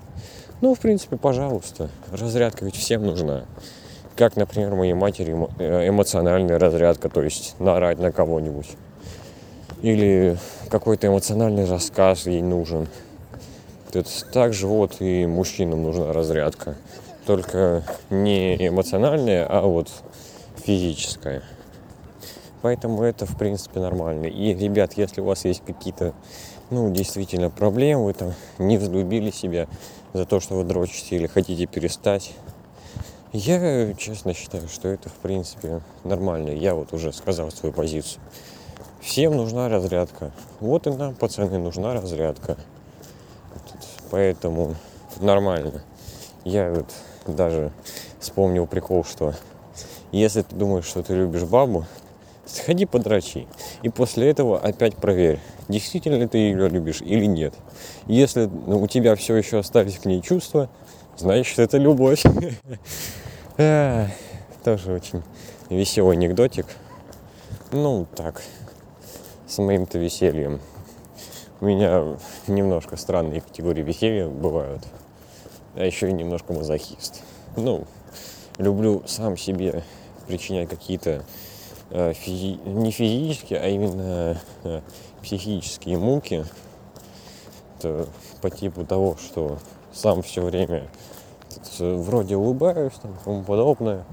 ну, 0.61 0.75
в 0.75 0.79
принципе, 0.79 1.16
пожалуйста, 1.16 1.90
разрядка 2.11 2.64
ведь 2.64 2.77
всем 2.77 3.05
нужна. 3.05 3.44
Как, 4.16 4.37
например, 4.37 4.75
моей 4.75 4.92
матери 4.92 5.37
э, 5.59 5.88
эмоциональная 5.88 6.59
разрядка, 6.59 7.09
то 7.09 7.22
есть 7.22 7.57
наорать 7.59 7.98
на 7.98 8.12
кого-нибудь. 8.12 8.77
Или 9.81 10.37
какой-то 10.70 11.09
эмоциональный 11.09 11.64
рассказ 11.64 12.27
ей 12.27 12.42
нужен. 12.42 12.87
Также 14.33 14.66
вот 14.66 15.01
и 15.01 15.27
мужчинам 15.27 15.83
нужна 15.83 16.12
разрядка. 16.12 16.77
Только 17.27 17.83
не 18.11 18.68
эмоциональная, 18.68 19.46
а 19.46 19.62
вот 19.62 19.88
физическая. 20.64 21.42
Поэтому 22.62 23.03
это, 23.03 23.27
в 23.27 23.37
принципе, 23.37 23.81
нормально. 23.81 24.27
И, 24.27 24.55
ребят, 24.55 24.92
если 24.94 25.20
у 25.20 25.25
вас 25.25 25.44
есть 25.44 25.62
какие-то, 25.66 26.14
ну, 26.73 26.91
действительно 26.91 27.51
проблемы, 27.51 28.07
вы 28.07 28.15
там 28.15 28.33
не 28.59 28.79
взлюбили 28.79 29.31
себя 29.31 29.69
за 30.15 30.25
то, 30.25 30.41
что 30.41 30.57
вы 30.57 30.65
дрочите 30.65 31.17
или 31.17 31.27
хотите 31.27 31.67
перестать, 31.67 32.33
я 33.33 33.95
честно 33.95 34.35
считаю, 34.35 34.69
что 34.69 34.89
это, 34.89 35.09
в 35.09 35.15
принципе, 35.15 35.81
нормально. 36.05 36.51
Я 36.51 36.75
вот 36.75 36.93
уже 36.93 37.13
сказал 37.13 37.51
свою 37.51 37.73
позицию. 37.75 38.23
Всем 39.01 39.37
нужна 39.37 39.69
разрядка. 39.69 40.33
Вот 40.61 40.87
и 40.87 40.91
нам, 40.91 41.15
пацаны, 41.15 41.59
нужна 41.59 41.95
разрядка. 41.95 42.57
Поэтому 44.11 44.75
нормально. 45.21 45.83
Я 46.45 46.71
вот 46.73 46.87
даже 47.27 47.73
вспомнил 48.19 48.67
прикол, 48.67 49.05
что 49.05 49.35
если 50.11 50.43
ты 50.43 50.55
думаешь, 50.55 50.85
что 50.85 51.03
ты 51.03 51.15
любишь 51.15 51.45
бабу, 51.45 51.87
сходи 52.45 52.85
подрачи. 52.85 53.47
И 53.83 53.89
после 53.89 54.29
этого 54.29 54.59
опять 54.59 54.95
проверь, 54.97 55.41
действительно 55.68 56.27
ты 56.29 56.38
ее 56.38 56.68
любишь 56.68 57.03
или 57.03 57.25
нет. 57.25 57.55
Если 58.07 58.46
ну, 58.46 58.81
у 58.83 58.87
тебя 58.87 59.14
все 59.16 59.37
еще 59.37 59.59
остались 59.59 59.98
к 59.98 60.05
ней 60.05 60.20
чувства, 60.22 60.68
значит 61.16 61.59
это 61.59 61.79
любовь. 61.79 62.22
Тоже 63.57 64.92
очень 64.92 65.22
веселый 65.68 66.16
анекдотик. 66.16 66.66
Ну, 67.72 68.07
так, 68.14 68.42
с 69.46 69.59
моим-то 69.59 69.98
весельем. 69.98 70.61
У 71.61 71.66
меня 71.66 72.16
немножко 72.48 72.96
странные 72.96 73.40
категории 73.40 73.83
веселья 73.83 74.29
бывают. 74.29 74.83
А 75.75 75.85
еще 75.85 76.09
и 76.09 76.12
немножко 76.12 76.53
мазохист. 76.53 77.22
Ну, 77.57 77.87
люблю 78.59 79.03
сам 79.07 79.37
себе 79.37 79.83
причинять 80.27 80.68
какие-то 80.68 81.25
физи... 82.14 82.59
не 82.64 82.90
физические, 82.90 83.61
а 83.61 83.68
именно 83.68 84.40
э, 84.64 84.81
психические 85.22 85.98
муки. 85.98 86.44
Это 87.78 88.07
по 88.40 88.50
типу 88.50 88.85
того, 88.85 89.16
что 89.16 89.59
сам 89.92 90.22
все 90.22 90.42
время 90.42 90.88
э, 91.78 91.94
вроде 91.94 92.37
улыбаюсь 92.37 92.94
там, 93.02 93.16
тому 93.24 93.42
подобное. 93.42 94.05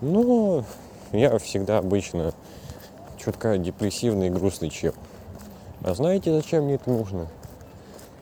Но 0.00 0.64
я 1.12 1.38
всегда 1.38 1.78
обычно 1.78 2.34
чутка 3.16 3.58
депрессивный 3.58 4.28
и 4.28 4.30
грустный 4.30 4.70
чел. 4.70 4.94
А 5.82 5.94
знаете, 5.94 6.32
зачем 6.32 6.64
мне 6.64 6.74
это 6.74 6.90
нужно? 6.90 7.28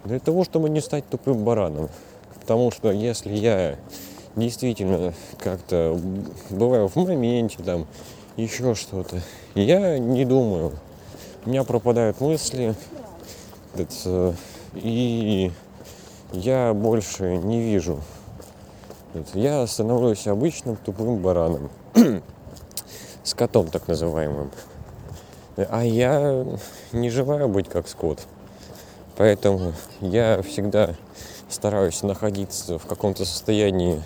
Для 0.05 0.21
того, 0.21 0.45
чтобы 0.45 0.69
не 0.69 0.81
стать 0.81 1.09
тупым 1.09 1.45
бараном. 1.45 1.89
Потому 2.41 2.71
что 2.71 2.93
если 2.93 3.35
я 3.35 3.77
действительно 4.37 5.15
как-то 5.39 5.99
бываю 6.51 6.89
в 6.89 6.97
моменте, 6.97 7.63
там, 7.63 7.87
еще 8.37 8.75
что-то, 8.75 9.21
я 9.55 9.99
не 9.99 10.25
думаю. 10.25 10.73
У 11.45 11.51
меня 11.51 11.65
пропадают 11.65 12.21
мысли, 12.21 12.75
и 14.75 15.53
я 16.33 16.75
больше 16.75 17.37
не 17.37 17.61
вижу. 17.61 18.01
Я 19.33 19.67
становлюсь 19.67 20.27
обычным 20.27 20.77
тупым 20.77 21.19
бараном. 21.19 21.71
С 23.23 23.35
котом 23.35 23.69
так 23.69 23.89
называемым. 23.89 24.51
А 25.57 25.85
я 25.85 26.45
не 26.93 27.11
желаю 27.11 27.49
быть 27.49 27.69
как 27.69 27.89
скот. 27.89 28.21
Поэтому 29.17 29.73
я 30.01 30.43
всегда 30.43 30.95
стараюсь 31.49 32.03
находиться 32.03 32.79
в 32.79 32.87
каком-то 32.87 33.25
состоянии 33.25 34.03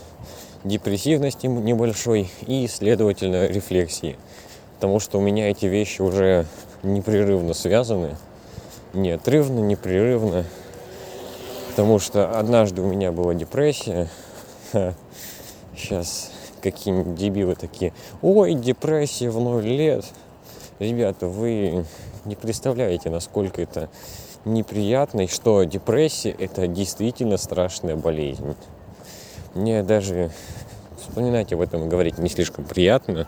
депрессивности 0.64 1.46
небольшой 1.46 2.30
и, 2.46 2.66
следовательно, 2.66 3.46
рефлексии. 3.46 4.16
Потому 4.76 5.00
что 5.00 5.18
у 5.18 5.20
меня 5.20 5.50
эти 5.50 5.66
вещи 5.66 6.00
уже 6.02 6.46
непрерывно 6.82 7.54
связаны. 7.54 8.16
Неотрывно, 8.92 9.60
непрерывно. 9.60 10.44
Потому 11.68 11.98
что 11.98 12.38
однажды 12.38 12.82
у 12.82 12.86
меня 12.86 13.12
была 13.12 13.34
депрессия. 13.34 14.08
Сейчас 15.76 16.30
какие-нибудь 16.60 17.14
дебилы 17.14 17.54
такие. 17.54 17.92
Ой, 18.22 18.54
депрессия 18.54 19.30
в 19.30 19.40
ноль 19.40 19.64
лет. 19.64 20.04
Ребята, 20.78 21.26
вы 21.26 21.84
не 22.24 22.36
представляете, 22.36 23.10
насколько 23.10 23.62
это 23.62 23.88
неприятно, 24.44 25.22
и 25.22 25.26
что 25.26 25.62
депрессия– 25.64 26.30
это 26.38 26.66
действительно 26.66 27.36
страшная 27.36 27.96
болезнь. 27.96 28.56
Мне 29.54 29.82
даже 29.82 30.30
вспоминать 31.00 31.52
об 31.52 31.60
этом 31.60 31.84
и 31.84 31.88
говорить 31.88 32.18
не 32.18 32.28
слишком 32.28 32.64
приятно, 32.64 33.26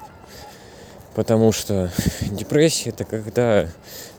потому 1.16 1.50
что 1.50 1.90
депрессия– 2.30 2.90
это 2.90 3.04
когда 3.04 3.66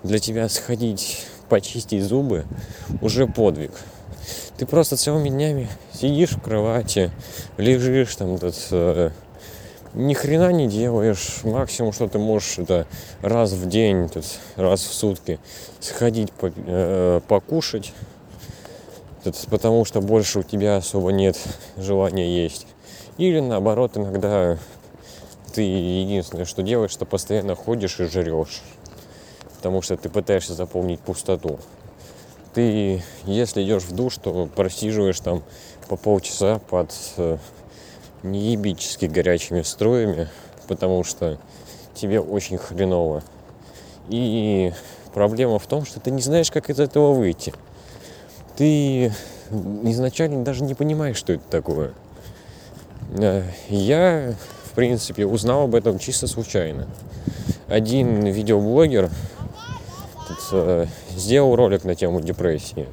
для 0.03 0.19
тебя 0.19 0.49
сходить, 0.49 1.25
почистить 1.47 2.03
зубы 2.03 2.45
уже 3.01 3.25
подвиг. 3.25 3.71
Ты 4.57 4.65
просто 4.65 4.97
целыми 4.97 5.29
днями 5.29 5.69
сидишь 5.93 6.31
в 6.31 6.41
кровати, 6.41 7.09
лежишь 7.57 8.15
там, 8.17 8.37
тут, 8.37 8.55
э, 8.71 9.11
ни 9.93 10.13
хрена 10.13 10.51
не 10.51 10.67
делаешь. 10.67 11.39
Максимум, 11.43 11.93
что 11.93 12.09
ты 12.09 12.19
можешь, 12.19 12.59
это 12.59 12.85
раз 13.21 13.53
в 13.53 13.67
день, 13.67 14.09
тут, 14.09 14.25
раз 14.57 14.81
в 14.81 14.93
сутки 14.93 15.39
сходить 15.79 16.31
по, 16.33 16.51
э, 16.53 17.21
покушать. 17.27 17.93
Тут, 19.23 19.37
потому 19.49 19.85
что 19.85 20.01
больше 20.01 20.39
у 20.39 20.43
тебя 20.43 20.77
особо 20.77 21.11
нет 21.11 21.37
желания 21.77 22.43
есть. 22.43 22.67
Или 23.17 23.39
наоборот, 23.39 23.95
иногда 23.95 24.57
ты 25.53 25.61
единственное, 25.61 26.45
что 26.45 26.61
делаешь, 26.61 26.91
что 26.91 27.05
постоянно 27.05 27.55
ходишь 27.55 27.99
и 27.99 28.05
жрешь. 28.05 28.61
Потому 29.57 29.81
что 29.81 29.95
ты 29.95 30.09
пытаешься 30.09 30.53
заполнить 30.53 30.99
пустоту. 30.99 31.59
Ты, 32.53 33.01
если 33.23 33.63
идешь 33.63 33.83
в 33.83 33.95
душ, 33.95 34.17
то 34.17 34.49
просиживаешь 34.53 35.19
там 35.19 35.43
по 35.87 35.95
полчаса 35.95 36.59
под 36.69 36.93
э, 37.17 37.37
неебически 38.23 39.05
горячими 39.05 39.61
строями, 39.61 40.27
потому 40.67 41.03
что 41.03 41.39
тебе 41.93 42.19
очень 42.19 42.57
хреново. 42.57 43.23
И 44.09 44.73
проблема 45.13 45.59
в 45.59 45.67
том, 45.67 45.85
что 45.85 45.99
ты 45.99 46.11
не 46.11 46.21
знаешь, 46.21 46.51
как 46.51 46.69
из 46.69 46.79
этого 46.79 47.13
выйти. 47.13 47.53
Ты 48.55 49.11
изначально 49.83 50.43
даже 50.43 50.63
не 50.63 50.73
понимаешь, 50.73 51.17
что 51.17 51.33
это 51.33 51.43
такое. 51.49 51.93
Э, 53.17 53.43
я, 53.69 54.35
в 54.65 54.71
принципе, 54.71 55.25
узнал 55.25 55.63
об 55.63 55.75
этом 55.75 55.99
чисто 55.99 56.27
случайно. 56.27 56.87
Один 57.67 58.25
видеоблогер 58.25 59.09
э, 60.51 60.85
сделал 61.15 61.55
ролик 61.55 61.83
на 61.83 61.95
тему 61.95 62.21
депрессии. 62.21 62.87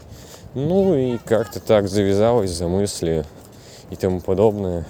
Ну 0.54 0.96
и 0.96 1.18
как-то 1.18 1.60
так 1.60 1.88
завязалось 1.88 2.50
за 2.50 2.66
мысли 2.66 3.24
и 3.90 3.96
тому 3.96 4.20
подобное. 4.20 4.84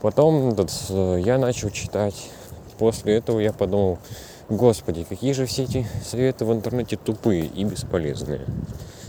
Потом 0.00 0.54
тут, 0.54 0.70
э, 0.90 1.20
я 1.24 1.38
начал 1.38 1.70
читать. 1.70 2.30
После 2.78 3.16
этого 3.16 3.40
я 3.40 3.52
подумал, 3.52 3.98
господи, 4.48 5.04
какие 5.04 5.32
же 5.32 5.46
все 5.46 5.64
эти 5.64 5.86
советы 6.04 6.44
в 6.44 6.52
интернете 6.52 6.96
тупые 6.96 7.46
и 7.46 7.64
бесполезные. 7.64 8.40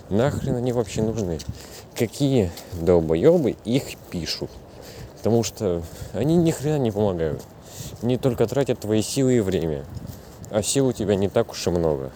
Нахрен 0.10 0.56
они 0.56 0.74
вообще 0.74 1.02
нужны? 1.02 1.40
Какие 1.96 2.52
долбоебы 2.74 3.56
их 3.66 3.98
пишут? 4.10 4.50
Потому 5.18 5.44
что 5.44 5.82
они 6.14 6.36
ни 6.36 6.52
хрена 6.52 6.78
не 6.78 6.92
помогают. 6.92 7.42
Они 8.02 8.18
только 8.18 8.46
тратят 8.48 8.80
твои 8.80 9.02
силы 9.02 9.38
и 9.38 9.40
время. 9.40 9.86
А 10.52 10.62
сил 10.62 10.88
у 10.88 10.94
тебя 10.94 11.16
не 11.16 11.30
так 11.30 11.52
уж 11.52 11.68
и 11.68 11.70
много. 11.70 12.12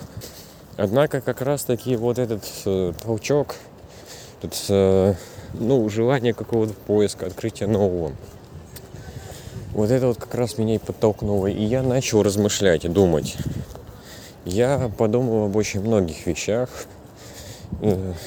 Однако 0.75 1.21
как 1.21 1.41
раз 1.41 1.63
таки 1.63 1.95
вот 1.95 2.19
этот 2.19 2.43
э, 2.65 2.93
толчок, 3.01 3.55
этот, 4.41 4.65
э, 4.69 5.15
ну, 5.53 5.89
желание 5.89 6.33
какого-то 6.33 6.73
поиска, 6.73 7.25
открытия 7.25 7.65
нового, 7.65 8.11
вот 9.73 9.89
это 9.89 10.07
вот 10.07 10.17
как 10.17 10.35
раз 10.35 10.57
меня 10.57 10.75
и 10.75 10.79
подтолкнуло. 10.79 11.47
И 11.47 11.63
я 11.63 11.81
начал 11.81 12.21
размышлять 12.21 12.85
и 12.85 12.89
думать. 12.89 13.37
Я 14.45 14.91
подумал 14.97 15.45
об 15.45 15.55
очень 15.55 15.81
многих 15.81 16.25
вещах, 16.25 16.69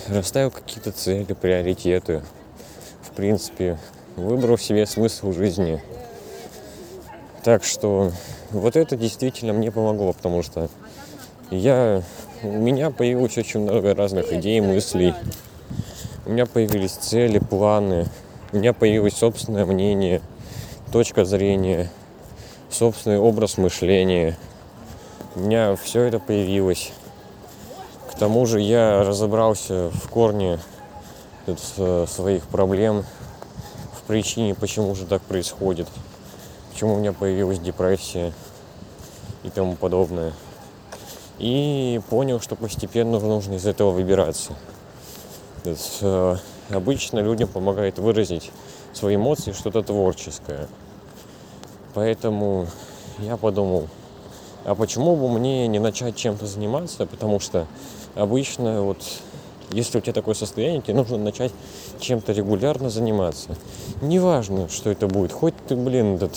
расставил 0.08 0.50
какие-то 0.50 0.92
цели, 0.92 1.32
приоритеты. 1.32 2.22
В 3.02 3.10
принципе, 3.10 3.78
выбрал 4.16 4.58
себе 4.58 4.86
смысл 4.86 5.32
жизни. 5.32 5.82
Так 7.42 7.64
что 7.64 8.12
вот 8.50 8.76
это 8.76 8.96
действительно 8.96 9.52
мне 9.52 9.70
помогло, 9.70 10.12
потому 10.12 10.42
что 10.42 10.68
я, 11.50 12.02
у 12.42 12.48
меня 12.48 12.90
появилось 12.90 13.38
очень 13.38 13.60
много 13.60 13.94
разных 13.94 14.32
идей, 14.32 14.60
мыслей. 14.60 15.14
У 16.26 16.30
меня 16.30 16.46
появились 16.46 16.92
цели, 16.92 17.38
планы. 17.38 18.06
У 18.52 18.56
меня 18.56 18.72
появилось 18.72 19.14
собственное 19.14 19.64
мнение, 19.64 20.20
точка 20.92 21.24
зрения, 21.24 21.90
собственный 22.68 23.18
образ 23.18 23.58
мышления. 23.58 24.36
У 25.34 25.40
меня 25.40 25.76
все 25.76 26.02
это 26.02 26.18
появилось. 26.18 26.92
Тому 28.20 28.44
же 28.44 28.60
я 28.60 29.02
разобрался 29.02 29.88
в 29.88 30.10
корне 30.10 30.58
э, 31.78 32.04
своих 32.06 32.44
проблем, 32.48 33.06
причине, 34.10 34.54
почему 34.54 34.94
же 34.94 35.06
так 35.06 35.22
происходит, 35.22 35.88
почему 36.70 36.96
у 36.96 36.98
меня 36.98 37.14
появилась 37.14 37.58
депрессия 37.60 38.34
и 39.42 39.48
тому 39.48 39.74
подобное. 39.74 40.34
И 41.38 41.98
понял, 42.10 42.40
что 42.40 42.56
постепенно 42.56 43.18
нужно 43.20 43.54
из 43.54 43.66
этого 43.66 43.90
выбираться. 43.90 44.52
э, 46.02 46.36
обычно 46.68 47.20
людям 47.20 47.48
помогает 47.48 47.98
выразить 47.98 48.52
свои 48.92 49.16
эмоции, 49.16 49.52
что-то 49.52 49.82
творческое. 49.82 50.68
Поэтому 51.94 52.66
я 53.18 53.38
подумал, 53.38 53.88
а 54.66 54.74
почему 54.74 55.16
бы 55.16 55.30
мне 55.30 55.66
не 55.68 55.78
начать 55.78 56.16
чем-то 56.16 56.46
заниматься, 56.46 57.06
потому 57.06 57.40
что 57.40 57.66
обычно 58.14 58.82
вот 58.82 58.98
если 59.72 59.98
у 59.98 60.00
тебя 60.00 60.12
такое 60.12 60.34
состояние, 60.34 60.82
тебе 60.82 60.94
нужно 60.94 61.16
начать 61.16 61.52
чем-то 62.00 62.32
регулярно 62.32 62.90
заниматься. 62.90 63.56
Неважно, 64.02 64.68
что 64.68 64.90
это 64.90 65.06
будет. 65.06 65.32
Хоть 65.32 65.54
ты, 65.68 65.76
блин, 65.76 66.16
этот, 66.16 66.36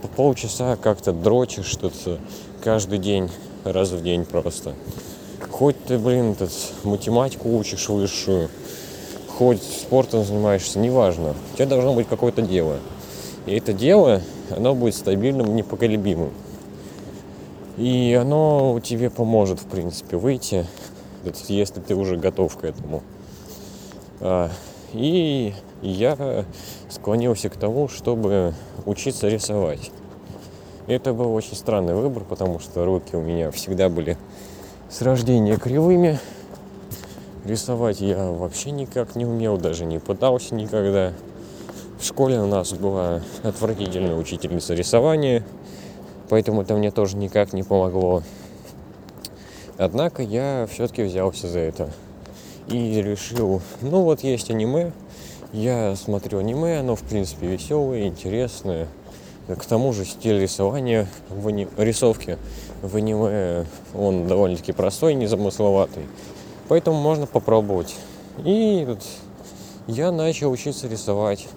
по 0.00 0.08
полчаса 0.08 0.76
как-то 0.76 1.12
дрочишь 1.12 1.66
что-то 1.66 2.18
каждый 2.62 2.98
день, 2.98 3.28
раз 3.64 3.90
в 3.90 4.02
день 4.02 4.24
просто. 4.24 4.74
Хоть 5.50 5.82
ты, 5.84 5.98
блин, 5.98 6.32
этот, 6.32 6.52
математику 6.84 7.56
учишь 7.56 7.88
высшую, 7.88 8.48
хоть 9.36 9.62
спортом 9.62 10.24
занимаешься, 10.24 10.78
неважно. 10.78 11.34
У 11.52 11.56
тебя 11.56 11.66
должно 11.66 11.94
быть 11.94 12.06
какое-то 12.06 12.42
дело. 12.42 12.78
И 13.46 13.56
это 13.56 13.72
дело, 13.72 14.22
оно 14.50 14.76
будет 14.76 14.94
стабильным, 14.94 15.56
непоколебимым. 15.56 16.30
И 17.76 18.16
оно 18.20 18.78
тебе 18.84 19.10
поможет, 19.10 19.58
в 19.58 19.66
принципе, 19.66 20.16
выйти 20.16 20.66
если 21.24 21.80
ты 21.80 21.94
уже 21.94 22.16
готов 22.16 22.56
к 22.56 22.64
этому. 22.64 23.02
А, 24.20 24.50
и 24.92 25.54
я 25.82 26.44
склонился 26.88 27.48
к 27.48 27.56
тому, 27.56 27.88
чтобы 27.88 28.54
учиться 28.86 29.28
рисовать. 29.28 29.90
Это 30.86 31.12
был 31.12 31.32
очень 31.32 31.56
странный 31.56 31.94
выбор, 31.94 32.24
потому 32.24 32.58
что 32.58 32.84
руки 32.84 33.16
у 33.16 33.20
меня 33.20 33.50
всегда 33.50 33.88
были 33.88 34.18
с 34.90 35.00
рождения 35.02 35.56
кривыми. 35.56 36.18
Рисовать 37.44 38.00
я 38.00 38.30
вообще 38.30 38.70
никак 38.70 39.16
не 39.16 39.24
умел, 39.24 39.56
даже 39.58 39.84
не 39.84 39.98
пытался 39.98 40.54
никогда. 40.54 41.12
В 41.98 42.04
школе 42.04 42.40
у 42.40 42.46
нас 42.46 42.72
была 42.72 43.22
отвратительная 43.42 44.16
учительница 44.16 44.74
рисования, 44.74 45.44
поэтому 46.28 46.62
это 46.62 46.74
мне 46.74 46.90
тоже 46.90 47.16
никак 47.16 47.52
не 47.52 47.62
помогло. 47.62 48.22
Однако 49.78 50.22
я 50.22 50.68
все-таки 50.70 51.02
взялся 51.02 51.48
за 51.48 51.60
это 51.60 51.90
и 52.68 53.02
решил, 53.02 53.60
ну 53.80 54.02
вот 54.02 54.20
есть 54.22 54.50
аниме, 54.50 54.92
я 55.52 55.96
смотрю 55.96 56.38
аниме, 56.38 56.80
оно 56.80 56.96
в 56.96 57.02
принципе 57.02 57.46
веселое, 57.46 58.06
интересное. 58.06 58.88
К 59.48 59.64
тому 59.64 59.92
же 59.92 60.04
стиль 60.04 60.40
рисования 60.40 61.08
в 61.28 61.48
ани... 61.48 61.68
рисовки 61.76 62.38
в 62.80 62.96
аниме 62.96 63.66
он 63.94 64.26
довольно-таки 64.26 64.72
простой, 64.72 65.14
незамысловатый. 65.14 66.04
Поэтому 66.68 67.00
можно 67.00 67.26
попробовать. 67.26 67.94
И 68.44 68.84
вот 68.86 69.02
я 69.88 70.12
начал 70.12 70.50
учиться 70.50 70.88
рисовать. 70.88 71.48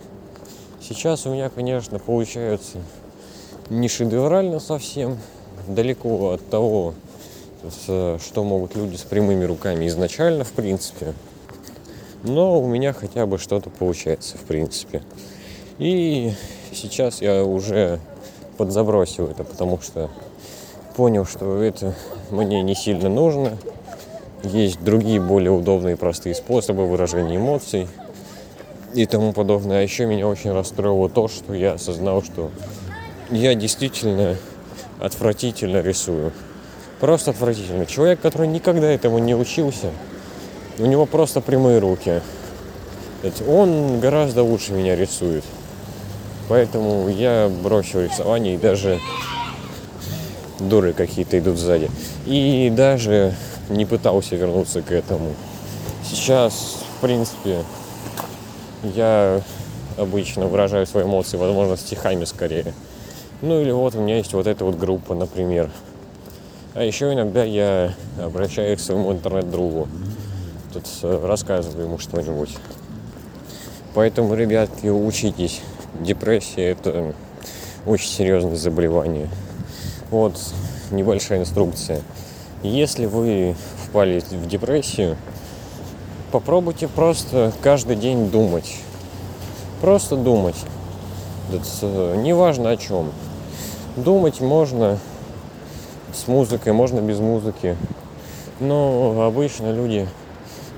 Сейчас 0.82 1.26
у 1.26 1.32
меня, 1.32 1.50
конечно, 1.50 2.00
получается 2.00 2.80
не 3.70 3.88
шедеврально 3.88 4.60
совсем, 4.60 5.18
далеко 5.68 6.32
от 6.32 6.50
того, 6.50 6.94
что 7.72 8.44
могут 8.44 8.76
люди 8.76 8.96
с 8.96 9.02
прямыми 9.02 9.44
руками 9.44 9.88
изначально, 9.88 10.44
в 10.44 10.52
принципе. 10.52 11.14
Но 12.24 12.60
у 12.60 12.68
меня 12.68 12.94
хотя 12.94 13.26
бы 13.26 13.38
что-то 13.38 13.70
получается, 13.70 14.38
в 14.38 14.42
принципе. 14.42 15.04
И 15.78 16.34
сейчас 16.72 17.22
я 17.22 17.44
уже 17.44 18.00
подзабросил 18.58 19.28
это, 19.28 19.44
потому 19.44 19.80
что 19.82 20.10
понял, 20.96 21.26
что 21.26 21.62
это 21.62 21.94
мне 22.32 22.62
не 22.64 22.76
сильно 22.76 23.10
нужно. 23.10 23.58
Есть 24.44 24.82
другие 24.84 25.20
более 25.20 25.52
удобные 25.52 25.96
и 25.96 25.98
простые 25.98 26.36
способы 26.36 26.88
выражения 26.88 27.38
эмоций 27.38 27.88
и 28.94 29.06
тому 29.06 29.34
подобное. 29.34 29.80
А 29.80 29.82
еще 29.82 30.06
меня 30.06 30.28
очень 30.28 30.52
расстроило 30.52 31.10
то, 31.10 31.28
что 31.28 31.54
я 31.54 31.74
осознал, 31.74 32.24
что 32.24 32.52
я 33.30 33.56
действительно 33.56 34.38
отвратительно 35.00 35.82
рисую. 35.82 36.32
Просто 37.00 37.32
отвратительно. 37.32 37.86
Человек, 37.86 38.22
который 38.22 38.48
никогда 38.48 38.88
этому 38.88 39.20
не 39.20 39.36
учился, 39.36 39.92
у 40.80 40.86
него 40.86 41.06
просто 41.06 41.42
прямые 41.42 41.80
руки. 41.80 42.22
Он 43.48 44.00
гораздо 44.00 44.44
лучше 44.44 44.74
меня 44.74 44.96
рисует. 44.96 45.44
Поэтому 46.48 47.10
я 47.10 47.50
бросил 47.64 48.02
рисование 48.02 48.56
и 48.56 48.58
даже 48.58 49.00
дуры 50.60 50.94
какие-то 50.94 51.40
идут 51.40 51.58
сзади. 51.58 51.90
И 52.26 52.72
даже 52.76 53.34
не 53.70 53.86
пытался 53.86 54.36
вернуться 54.36 54.82
к 54.82 54.92
этому. 54.92 55.34
Сейчас, 56.04 56.84
в 56.98 57.02
принципе, 57.02 57.64
я 58.84 59.42
обычно 59.98 60.46
выражаю 60.46 60.86
свои 60.86 61.04
эмоции, 61.04 61.38
возможно, 61.38 61.78
стихами 61.78 62.26
скорее. 62.26 62.74
Ну 63.42 63.60
или 63.60 63.72
вот 63.72 63.96
у 63.96 64.02
меня 64.02 64.18
есть 64.18 64.34
вот 64.34 64.46
эта 64.46 64.64
вот 64.66 64.78
группа, 64.78 65.16
например. 65.16 65.70
А 66.76 66.84
еще 66.84 67.14
иногда 67.14 67.42
я 67.46 67.94
обращаюсь 68.22 68.82
к 68.82 68.84
своему 68.84 69.14
интернет-другу. 69.14 69.88
Тут 70.74 70.84
э, 71.04 71.26
рассказываю 71.26 71.86
ему 71.86 71.98
что-нибудь. 71.98 72.50
Поэтому, 73.94 74.36
ребятки, 74.36 74.88
учитесь. 74.88 75.62
Депрессия– 76.02 76.72
это 76.72 77.14
очень 77.86 78.10
серьезное 78.10 78.58
заболевание. 78.58 79.30
Вот 80.12 80.38
небольшая 80.92 81.40
инструкция. 81.40 82.02
Если 82.62 83.06
вы 83.06 83.56
впали 83.86 84.20
в 84.20 84.46
депрессию, 84.46 85.16
попробуйте 86.34 86.90
просто 86.90 87.54
каждый 87.62 87.96
день 87.96 88.30
думать. 88.30 88.76
Просто 89.80 90.18
думать. 90.18 90.58
Это, 91.54 92.18
неважно 92.18 92.72
о 92.72 92.76
чем. 92.76 93.14
Думать 93.96 94.42
можно 94.42 95.00
с 96.16 96.28
музыкой, 96.28 96.74
можно 96.74 97.02
без 97.02 97.20
музыки. 97.20 97.76
Но 98.60 99.22
обычно 99.22 99.72
люди 99.74 100.08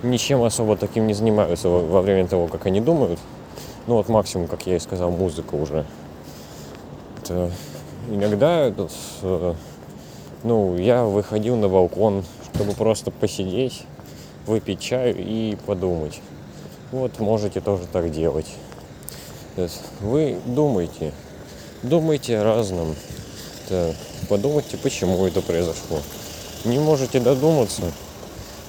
ничем 0.04 0.43
особо 0.43 0.76
таким 0.76 1.06
не 1.08 1.13
занимаются 1.13 1.69
во 1.69 2.02
время 2.02 2.28
того, 2.28 2.47
как 2.47 2.65
они 2.65 2.82
думают. 2.82 3.19
Ну 3.86 3.95
вот 3.95 4.10
максимум, 4.10 4.47
как 4.47 4.65
я 4.67 4.76
и 4.76 4.80
сказал, 4.80 5.12
музыка 5.12 5.56
уже. 5.56 5.86
Это 7.21 7.52
иногда 8.10 8.62
этот, 8.62 8.91
ну, 10.43 10.76
я 10.78 11.04
выходил 11.04 11.56
на 11.56 11.69
балкон, 11.69 12.23
чтобы 12.54 12.73
просто 12.73 13.12
посидеть, 13.12 13.84
выпить 14.45 14.80
чаю 14.80 15.15
и 15.17 15.56
подумать. 15.65 16.21
Вот 16.91 17.19
можете 17.19 17.62
тоже 17.62 17.84
так 17.91 18.12
делать. 18.12 18.56
Вы 20.02 20.38
думайте, 20.45 21.12
думайте 21.84 22.39
о 22.39 22.43
разном. 22.43 22.95
Это, 23.65 23.93
подумайте, 24.30 24.77
почему 24.77 25.25
это 25.25 25.41
произошло. 25.41 25.99
Не 26.65 26.80
можете 26.80 27.19
додуматься, 27.19 27.84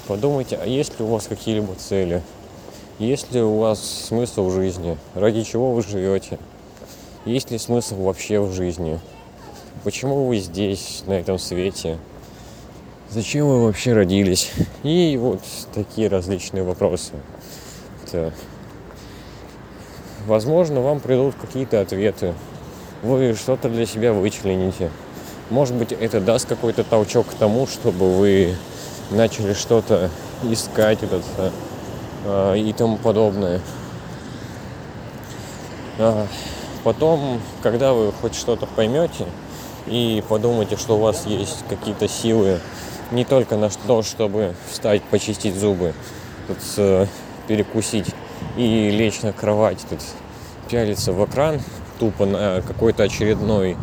подумайте, 0.07 0.59
а 0.61 0.67
есть 0.67 0.99
ли 0.99 1.05
у 1.05 1.09
вас 1.09 1.27
какие-либо 1.27 1.75
цели, 1.75 2.23
есть 2.99 3.33
ли 3.33 3.43
у 3.43 3.59
вас 3.59 3.81
смысл 3.81 4.49
в 4.49 4.55
жизни, 4.55 4.97
ради 5.15 5.43
чего 5.43 5.73
вы 5.73 5.83
живете, 5.83 6.39
есть 7.25 7.51
ли 7.51 7.59
смысл 7.59 7.97
вообще 8.03 8.41
в 8.41 8.53
жизни, 8.53 9.01
почему 9.85 10.27
вы 10.27 10.39
здесь, 10.39 11.03
на 11.07 11.15
этом 11.15 11.39
свете, 11.39 11.99
зачем 13.11 13.47
вы 13.47 13.65
вообще 13.65 13.93
родились, 13.93 14.51
и 14.83 15.19
вот 15.21 15.41
такие 15.75 16.09
различные 16.09 16.63
вопросы. 16.63 17.13
Это 18.05 18.33
Возможно, 20.29 20.83
вам 20.83 21.01
придут 21.01 21.37
какие-то 21.41 21.81
ответы. 21.81 22.35
Вы 23.03 23.35
что-то 23.35 23.71
для 23.71 23.87
себя 23.87 24.13
вычлените. 24.13 24.91
Может 25.51 25.77
быть, 25.77 25.93
это 25.93 26.21
даст 26.21 26.47
какой-то 26.47 26.85
толчок 26.85 27.29
к 27.29 27.35
тому, 27.35 27.67
чтобы 27.67 28.17
вы 28.17 28.55
начали 29.11 29.55
что-то 29.55 30.11
искать 30.43 31.03
этот, 31.03 31.25
а, 32.27 32.55
и 32.55 32.73
тому 32.73 32.99
подобное. 32.99 33.61
А, 35.99 36.27
потом, 36.85 37.41
когда 37.63 37.95
вы 37.95 38.13
хоть 38.13 38.35
что-то 38.35 38.67
поймете 38.67 39.25
и 39.87 40.23
подумаете, 40.29 40.77
что 40.77 40.97
у 40.97 41.01
вас 41.01 41.25
есть 41.27 41.65
какие-то 41.69 42.09
силы 42.09 42.61
не 43.11 43.25
только 43.25 43.57
на 43.57 43.71
то, 43.71 44.03
чтобы 44.03 44.55
встать, 44.71 45.03
почистить 45.05 45.57
зубы, 45.57 45.95
тут, 46.47 47.09
перекусить 47.47 48.15
и 48.59 48.91
лечь 48.91 49.23
на 49.23 49.33
кровать, 49.33 49.79
тут 49.89 50.01
пялиться 50.69 51.13
в 51.13 51.25
экран 51.25 51.61
тупо 51.99 52.27
на 52.27 52.63
какой-то 52.63 53.05
очередной 53.05 53.77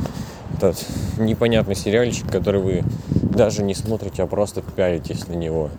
этот 0.55 0.85
непонятный 1.17 1.75
сериальчик, 1.75 2.31
который 2.31 2.61
вы 2.61 2.83
даже 3.11 3.61
не 3.63 3.75
смотрите, 3.75 4.23
а 4.23 4.27
просто 4.27 4.61
пялитесь 4.61 5.27
на 5.27 5.33
него. 5.33 5.69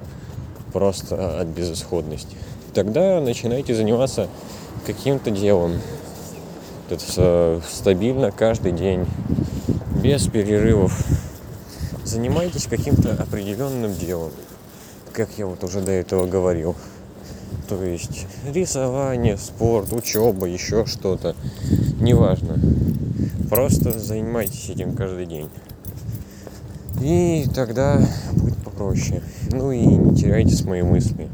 Просто 0.72 1.40
от 1.40 1.46
безысходности. 1.48 2.36
Тогда 2.74 3.20
начинайте 3.20 3.74
заниматься 3.74 4.28
каким-то 4.86 5.30
делом. 5.30 5.80
Это 6.90 7.02
э, 7.16 7.60
стабильно 7.68 8.30
каждый 8.30 8.72
день, 8.72 9.06
без 10.02 10.26
перерывов. 10.26 11.04
Занимайтесь 12.04 12.66
каким-то 12.66 13.14
определенным 13.14 13.94
делом, 13.94 14.30
как 15.12 15.30
я 15.38 15.46
вот 15.46 15.64
уже 15.64 15.80
до 15.80 15.92
этого 15.92 16.26
говорил. 16.26 16.76
То 17.68 17.82
есть 17.82 18.26
рисование, 18.52 19.38
спорт, 19.38 19.92
учеба, 19.92 20.46
еще 20.46 20.84
что-то. 20.84 21.34
Неважно. 21.98 22.60
Просто 23.48 23.98
занимайтесь 23.98 24.68
этим 24.70 24.94
каждый 24.94 25.26
день. 25.26 25.48
И 27.00 27.46
тогда 27.54 28.00
будет 28.32 28.56
попроще. 28.58 29.22
Ну 29.50 29.70
и 29.70 29.78
не 29.78 30.16
теряйте 30.16 30.54
свои 30.54 30.82
мысли. 30.82 31.28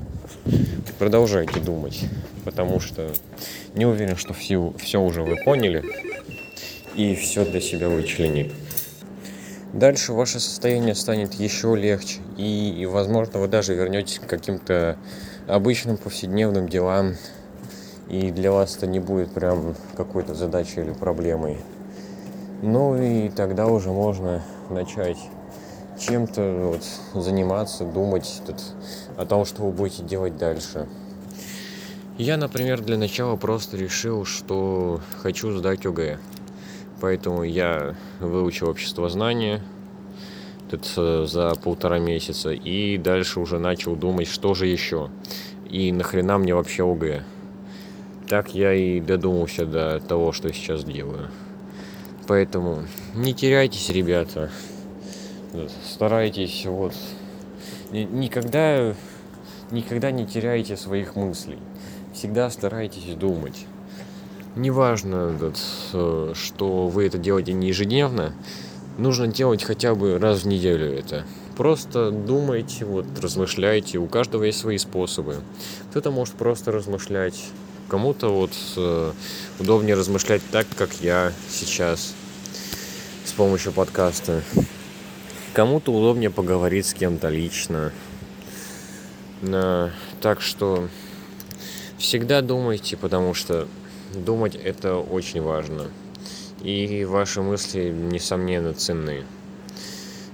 Продолжайте 0.98 1.61
думать. 1.61 2.05
Потому 2.44 2.81
что 2.81 3.11
не 3.75 3.87
уверен, 3.87 4.16
что 4.16 4.35
все, 4.35 4.72
все 4.79 5.01
уже 5.01 5.22
вы 5.22 5.37
поняли 5.44 5.85
и 6.94 7.14
все 7.14 7.44
для 7.44 7.61
себя 7.61 7.88
вычленили. 7.88 8.53
Дальше 9.72 10.12
ваше 10.12 10.38
состояние 10.38 10.94
станет 10.94 11.33
еще 11.35 11.75
легче, 11.75 12.20
и, 12.37 12.75
и 12.79 12.85
возможно, 12.85 13.40
вы 13.40 13.48
даже 13.48 13.75
вернетесь 13.75 14.18
к 14.18 14.27
каким-то 14.27 14.98
обычным 15.46 15.96
повседневным 15.96 16.68
делам, 16.68 17.14
и 18.11 18.31
для 18.31 18.53
вас 18.53 18.77
это 18.77 18.87
не 18.87 19.01
будет 19.01 19.33
прям 19.33 19.75
какой-то 19.96 20.35
задачей 20.35 20.83
или 20.83 20.92
проблемой. 20.92 21.57
Ну 22.62 22.96
и 22.96 23.29
тогда 23.29 23.66
уже 23.66 23.90
можно 23.90 24.42
начать 24.70 25.18
чем-то 25.98 26.77
вот, 27.14 27.22
заниматься, 27.22 27.85
думать 27.85 28.42
тут, 28.46 28.57
о 29.16 29.27
том, 29.27 29.44
что 29.44 29.62
вы 29.62 29.72
будете 29.72 30.03
делать 30.03 30.37
дальше. 30.37 30.88
Я, 32.18 32.37
например, 32.37 32.81
для 32.81 32.96
начала 32.96 33.37
просто 33.37 33.77
решил, 33.77 34.25
что 34.25 35.01
хочу 35.22 35.51
сдать 35.57 35.85
ОГЭ. 35.85 36.18
Поэтому 37.01 37.42
я 37.42 37.96
выучил 38.20 38.68
общество 38.68 39.09
знания 39.09 39.61
это 40.72 41.27
за 41.27 41.55
полтора 41.62 41.98
месяца. 41.98 42.51
И 42.51 42.96
дальше 42.98 43.40
уже 43.40 43.59
начал 43.59 43.96
думать, 43.96 44.29
что 44.29 44.55
же 44.55 44.66
еще. 44.66 45.11
И 45.68 45.92
нахрена 45.92 46.38
мне 46.38 46.55
вообще 46.55 46.90
ОГЭ. 46.90 47.25
Так 48.29 48.55
я 48.55 48.72
и 48.72 49.01
додумался 49.01 49.66
до 49.66 50.01
того, 50.01 50.33
что 50.33 50.53
сейчас 50.53 50.85
делаю. 50.85 51.29
Поэтому 52.27 52.85
не 53.15 53.35
теряйтесь, 53.35 53.89
ребята. 53.91 54.51
Старайтесь 55.85 56.65
вот 56.67 56.95
никогда 57.93 58.95
никогда 59.71 60.11
не 60.11 60.27
теряйте 60.27 60.77
своих 60.77 61.17
мыслей. 61.17 61.59
Всегда 62.13 62.51
старайтесь 62.51 63.15
думать. 63.15 63.67
Неважно, 64.55 65.35
э, 65.93 66.33
что 66.35 66.89
вы 66.89 67.07
это 67.07 67.17
делаете 67.17 67.55
не 67.55 67.69
ежедневно, 67.69 68.35
нужно 68.99 69.27
делать 69.27 69.63
хотя 69.65 69.95
бы 69.95 70.19
раз 70.19 70.43
в 70.43 70.47
неделю 70.47 70.93
это. 70.93 71.25
Просто 71.57 72.11
думайте, 72.11 72.85
вот, 72.85 73.07
размышляйте. 73.19 73.99
У 73.99 74.07
каждого 74.07 74.45
есть 74.45 74.59
свои 74.59 74.77
способы. 74.77 75.37
Кто-то 75.91 76.11
может 76.11 76.35
просто 76.35 76.71
размышлять. 76.71 77.51
Кому-то 77.88 78.29
вот 78.29 78.53
э, 78.77 79.12
удобнее 79.59 79.95
размышлять 79.95 80.42
так, 80.51 80.66
как 80.77 80.95
я 81.01 81.33
сейчас 81.51 82.14
с 83.25 83.33
помощью 83.33 83.73
подкаста. 83.73 84.42
Кому-то 85.53 85.92
удобнее 85.92 86.31
поговорить 86.31 86.87
с 86.87 86.95
кем-то 86.95 87.29
лично. 87.29 87.92
Э, 89.42 89.90
так 90.21 90.40
что 90.40 90.88
всегда 91.99 92.40
думайте, 92.40 92.97
потому 92.97 93.35
что 93.35 93.68
думать 94.14 94.55
это 94.57 94.97
очень 94.97 95.42
важно 95.42 95.90
и 96.62 97.05
ваши 97.05 97.42
мысли, 97.42 97.90
несомненно, 97.90 98.73
ценны. 98.73 99.25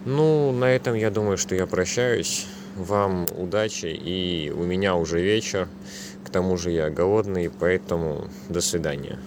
Ну, 0.05 0.53
на 0.53 0.67
этом 0.67 0.95
я 0.95 1.11
думаю, 1.11 1.39
что 1.39 1.55
я 1.55 1.67
прощаюсь. 1.67 2.47
Вам 2.77 3.27
удачи, 3.37 3.87
и 3.87 4.51
у 4.51 4.63
меня 4.63 4.95
уже 4.95 5.21
вечер. 5.21 5.69
К 6.25 6.31
тому 6.31 6.57
же 6.57 6.71
я 6.71 6.91
голодный, 6.91 7.51
поэтому 7.51 8.29
до 8.49 8.61
свидания. 8.61 9.19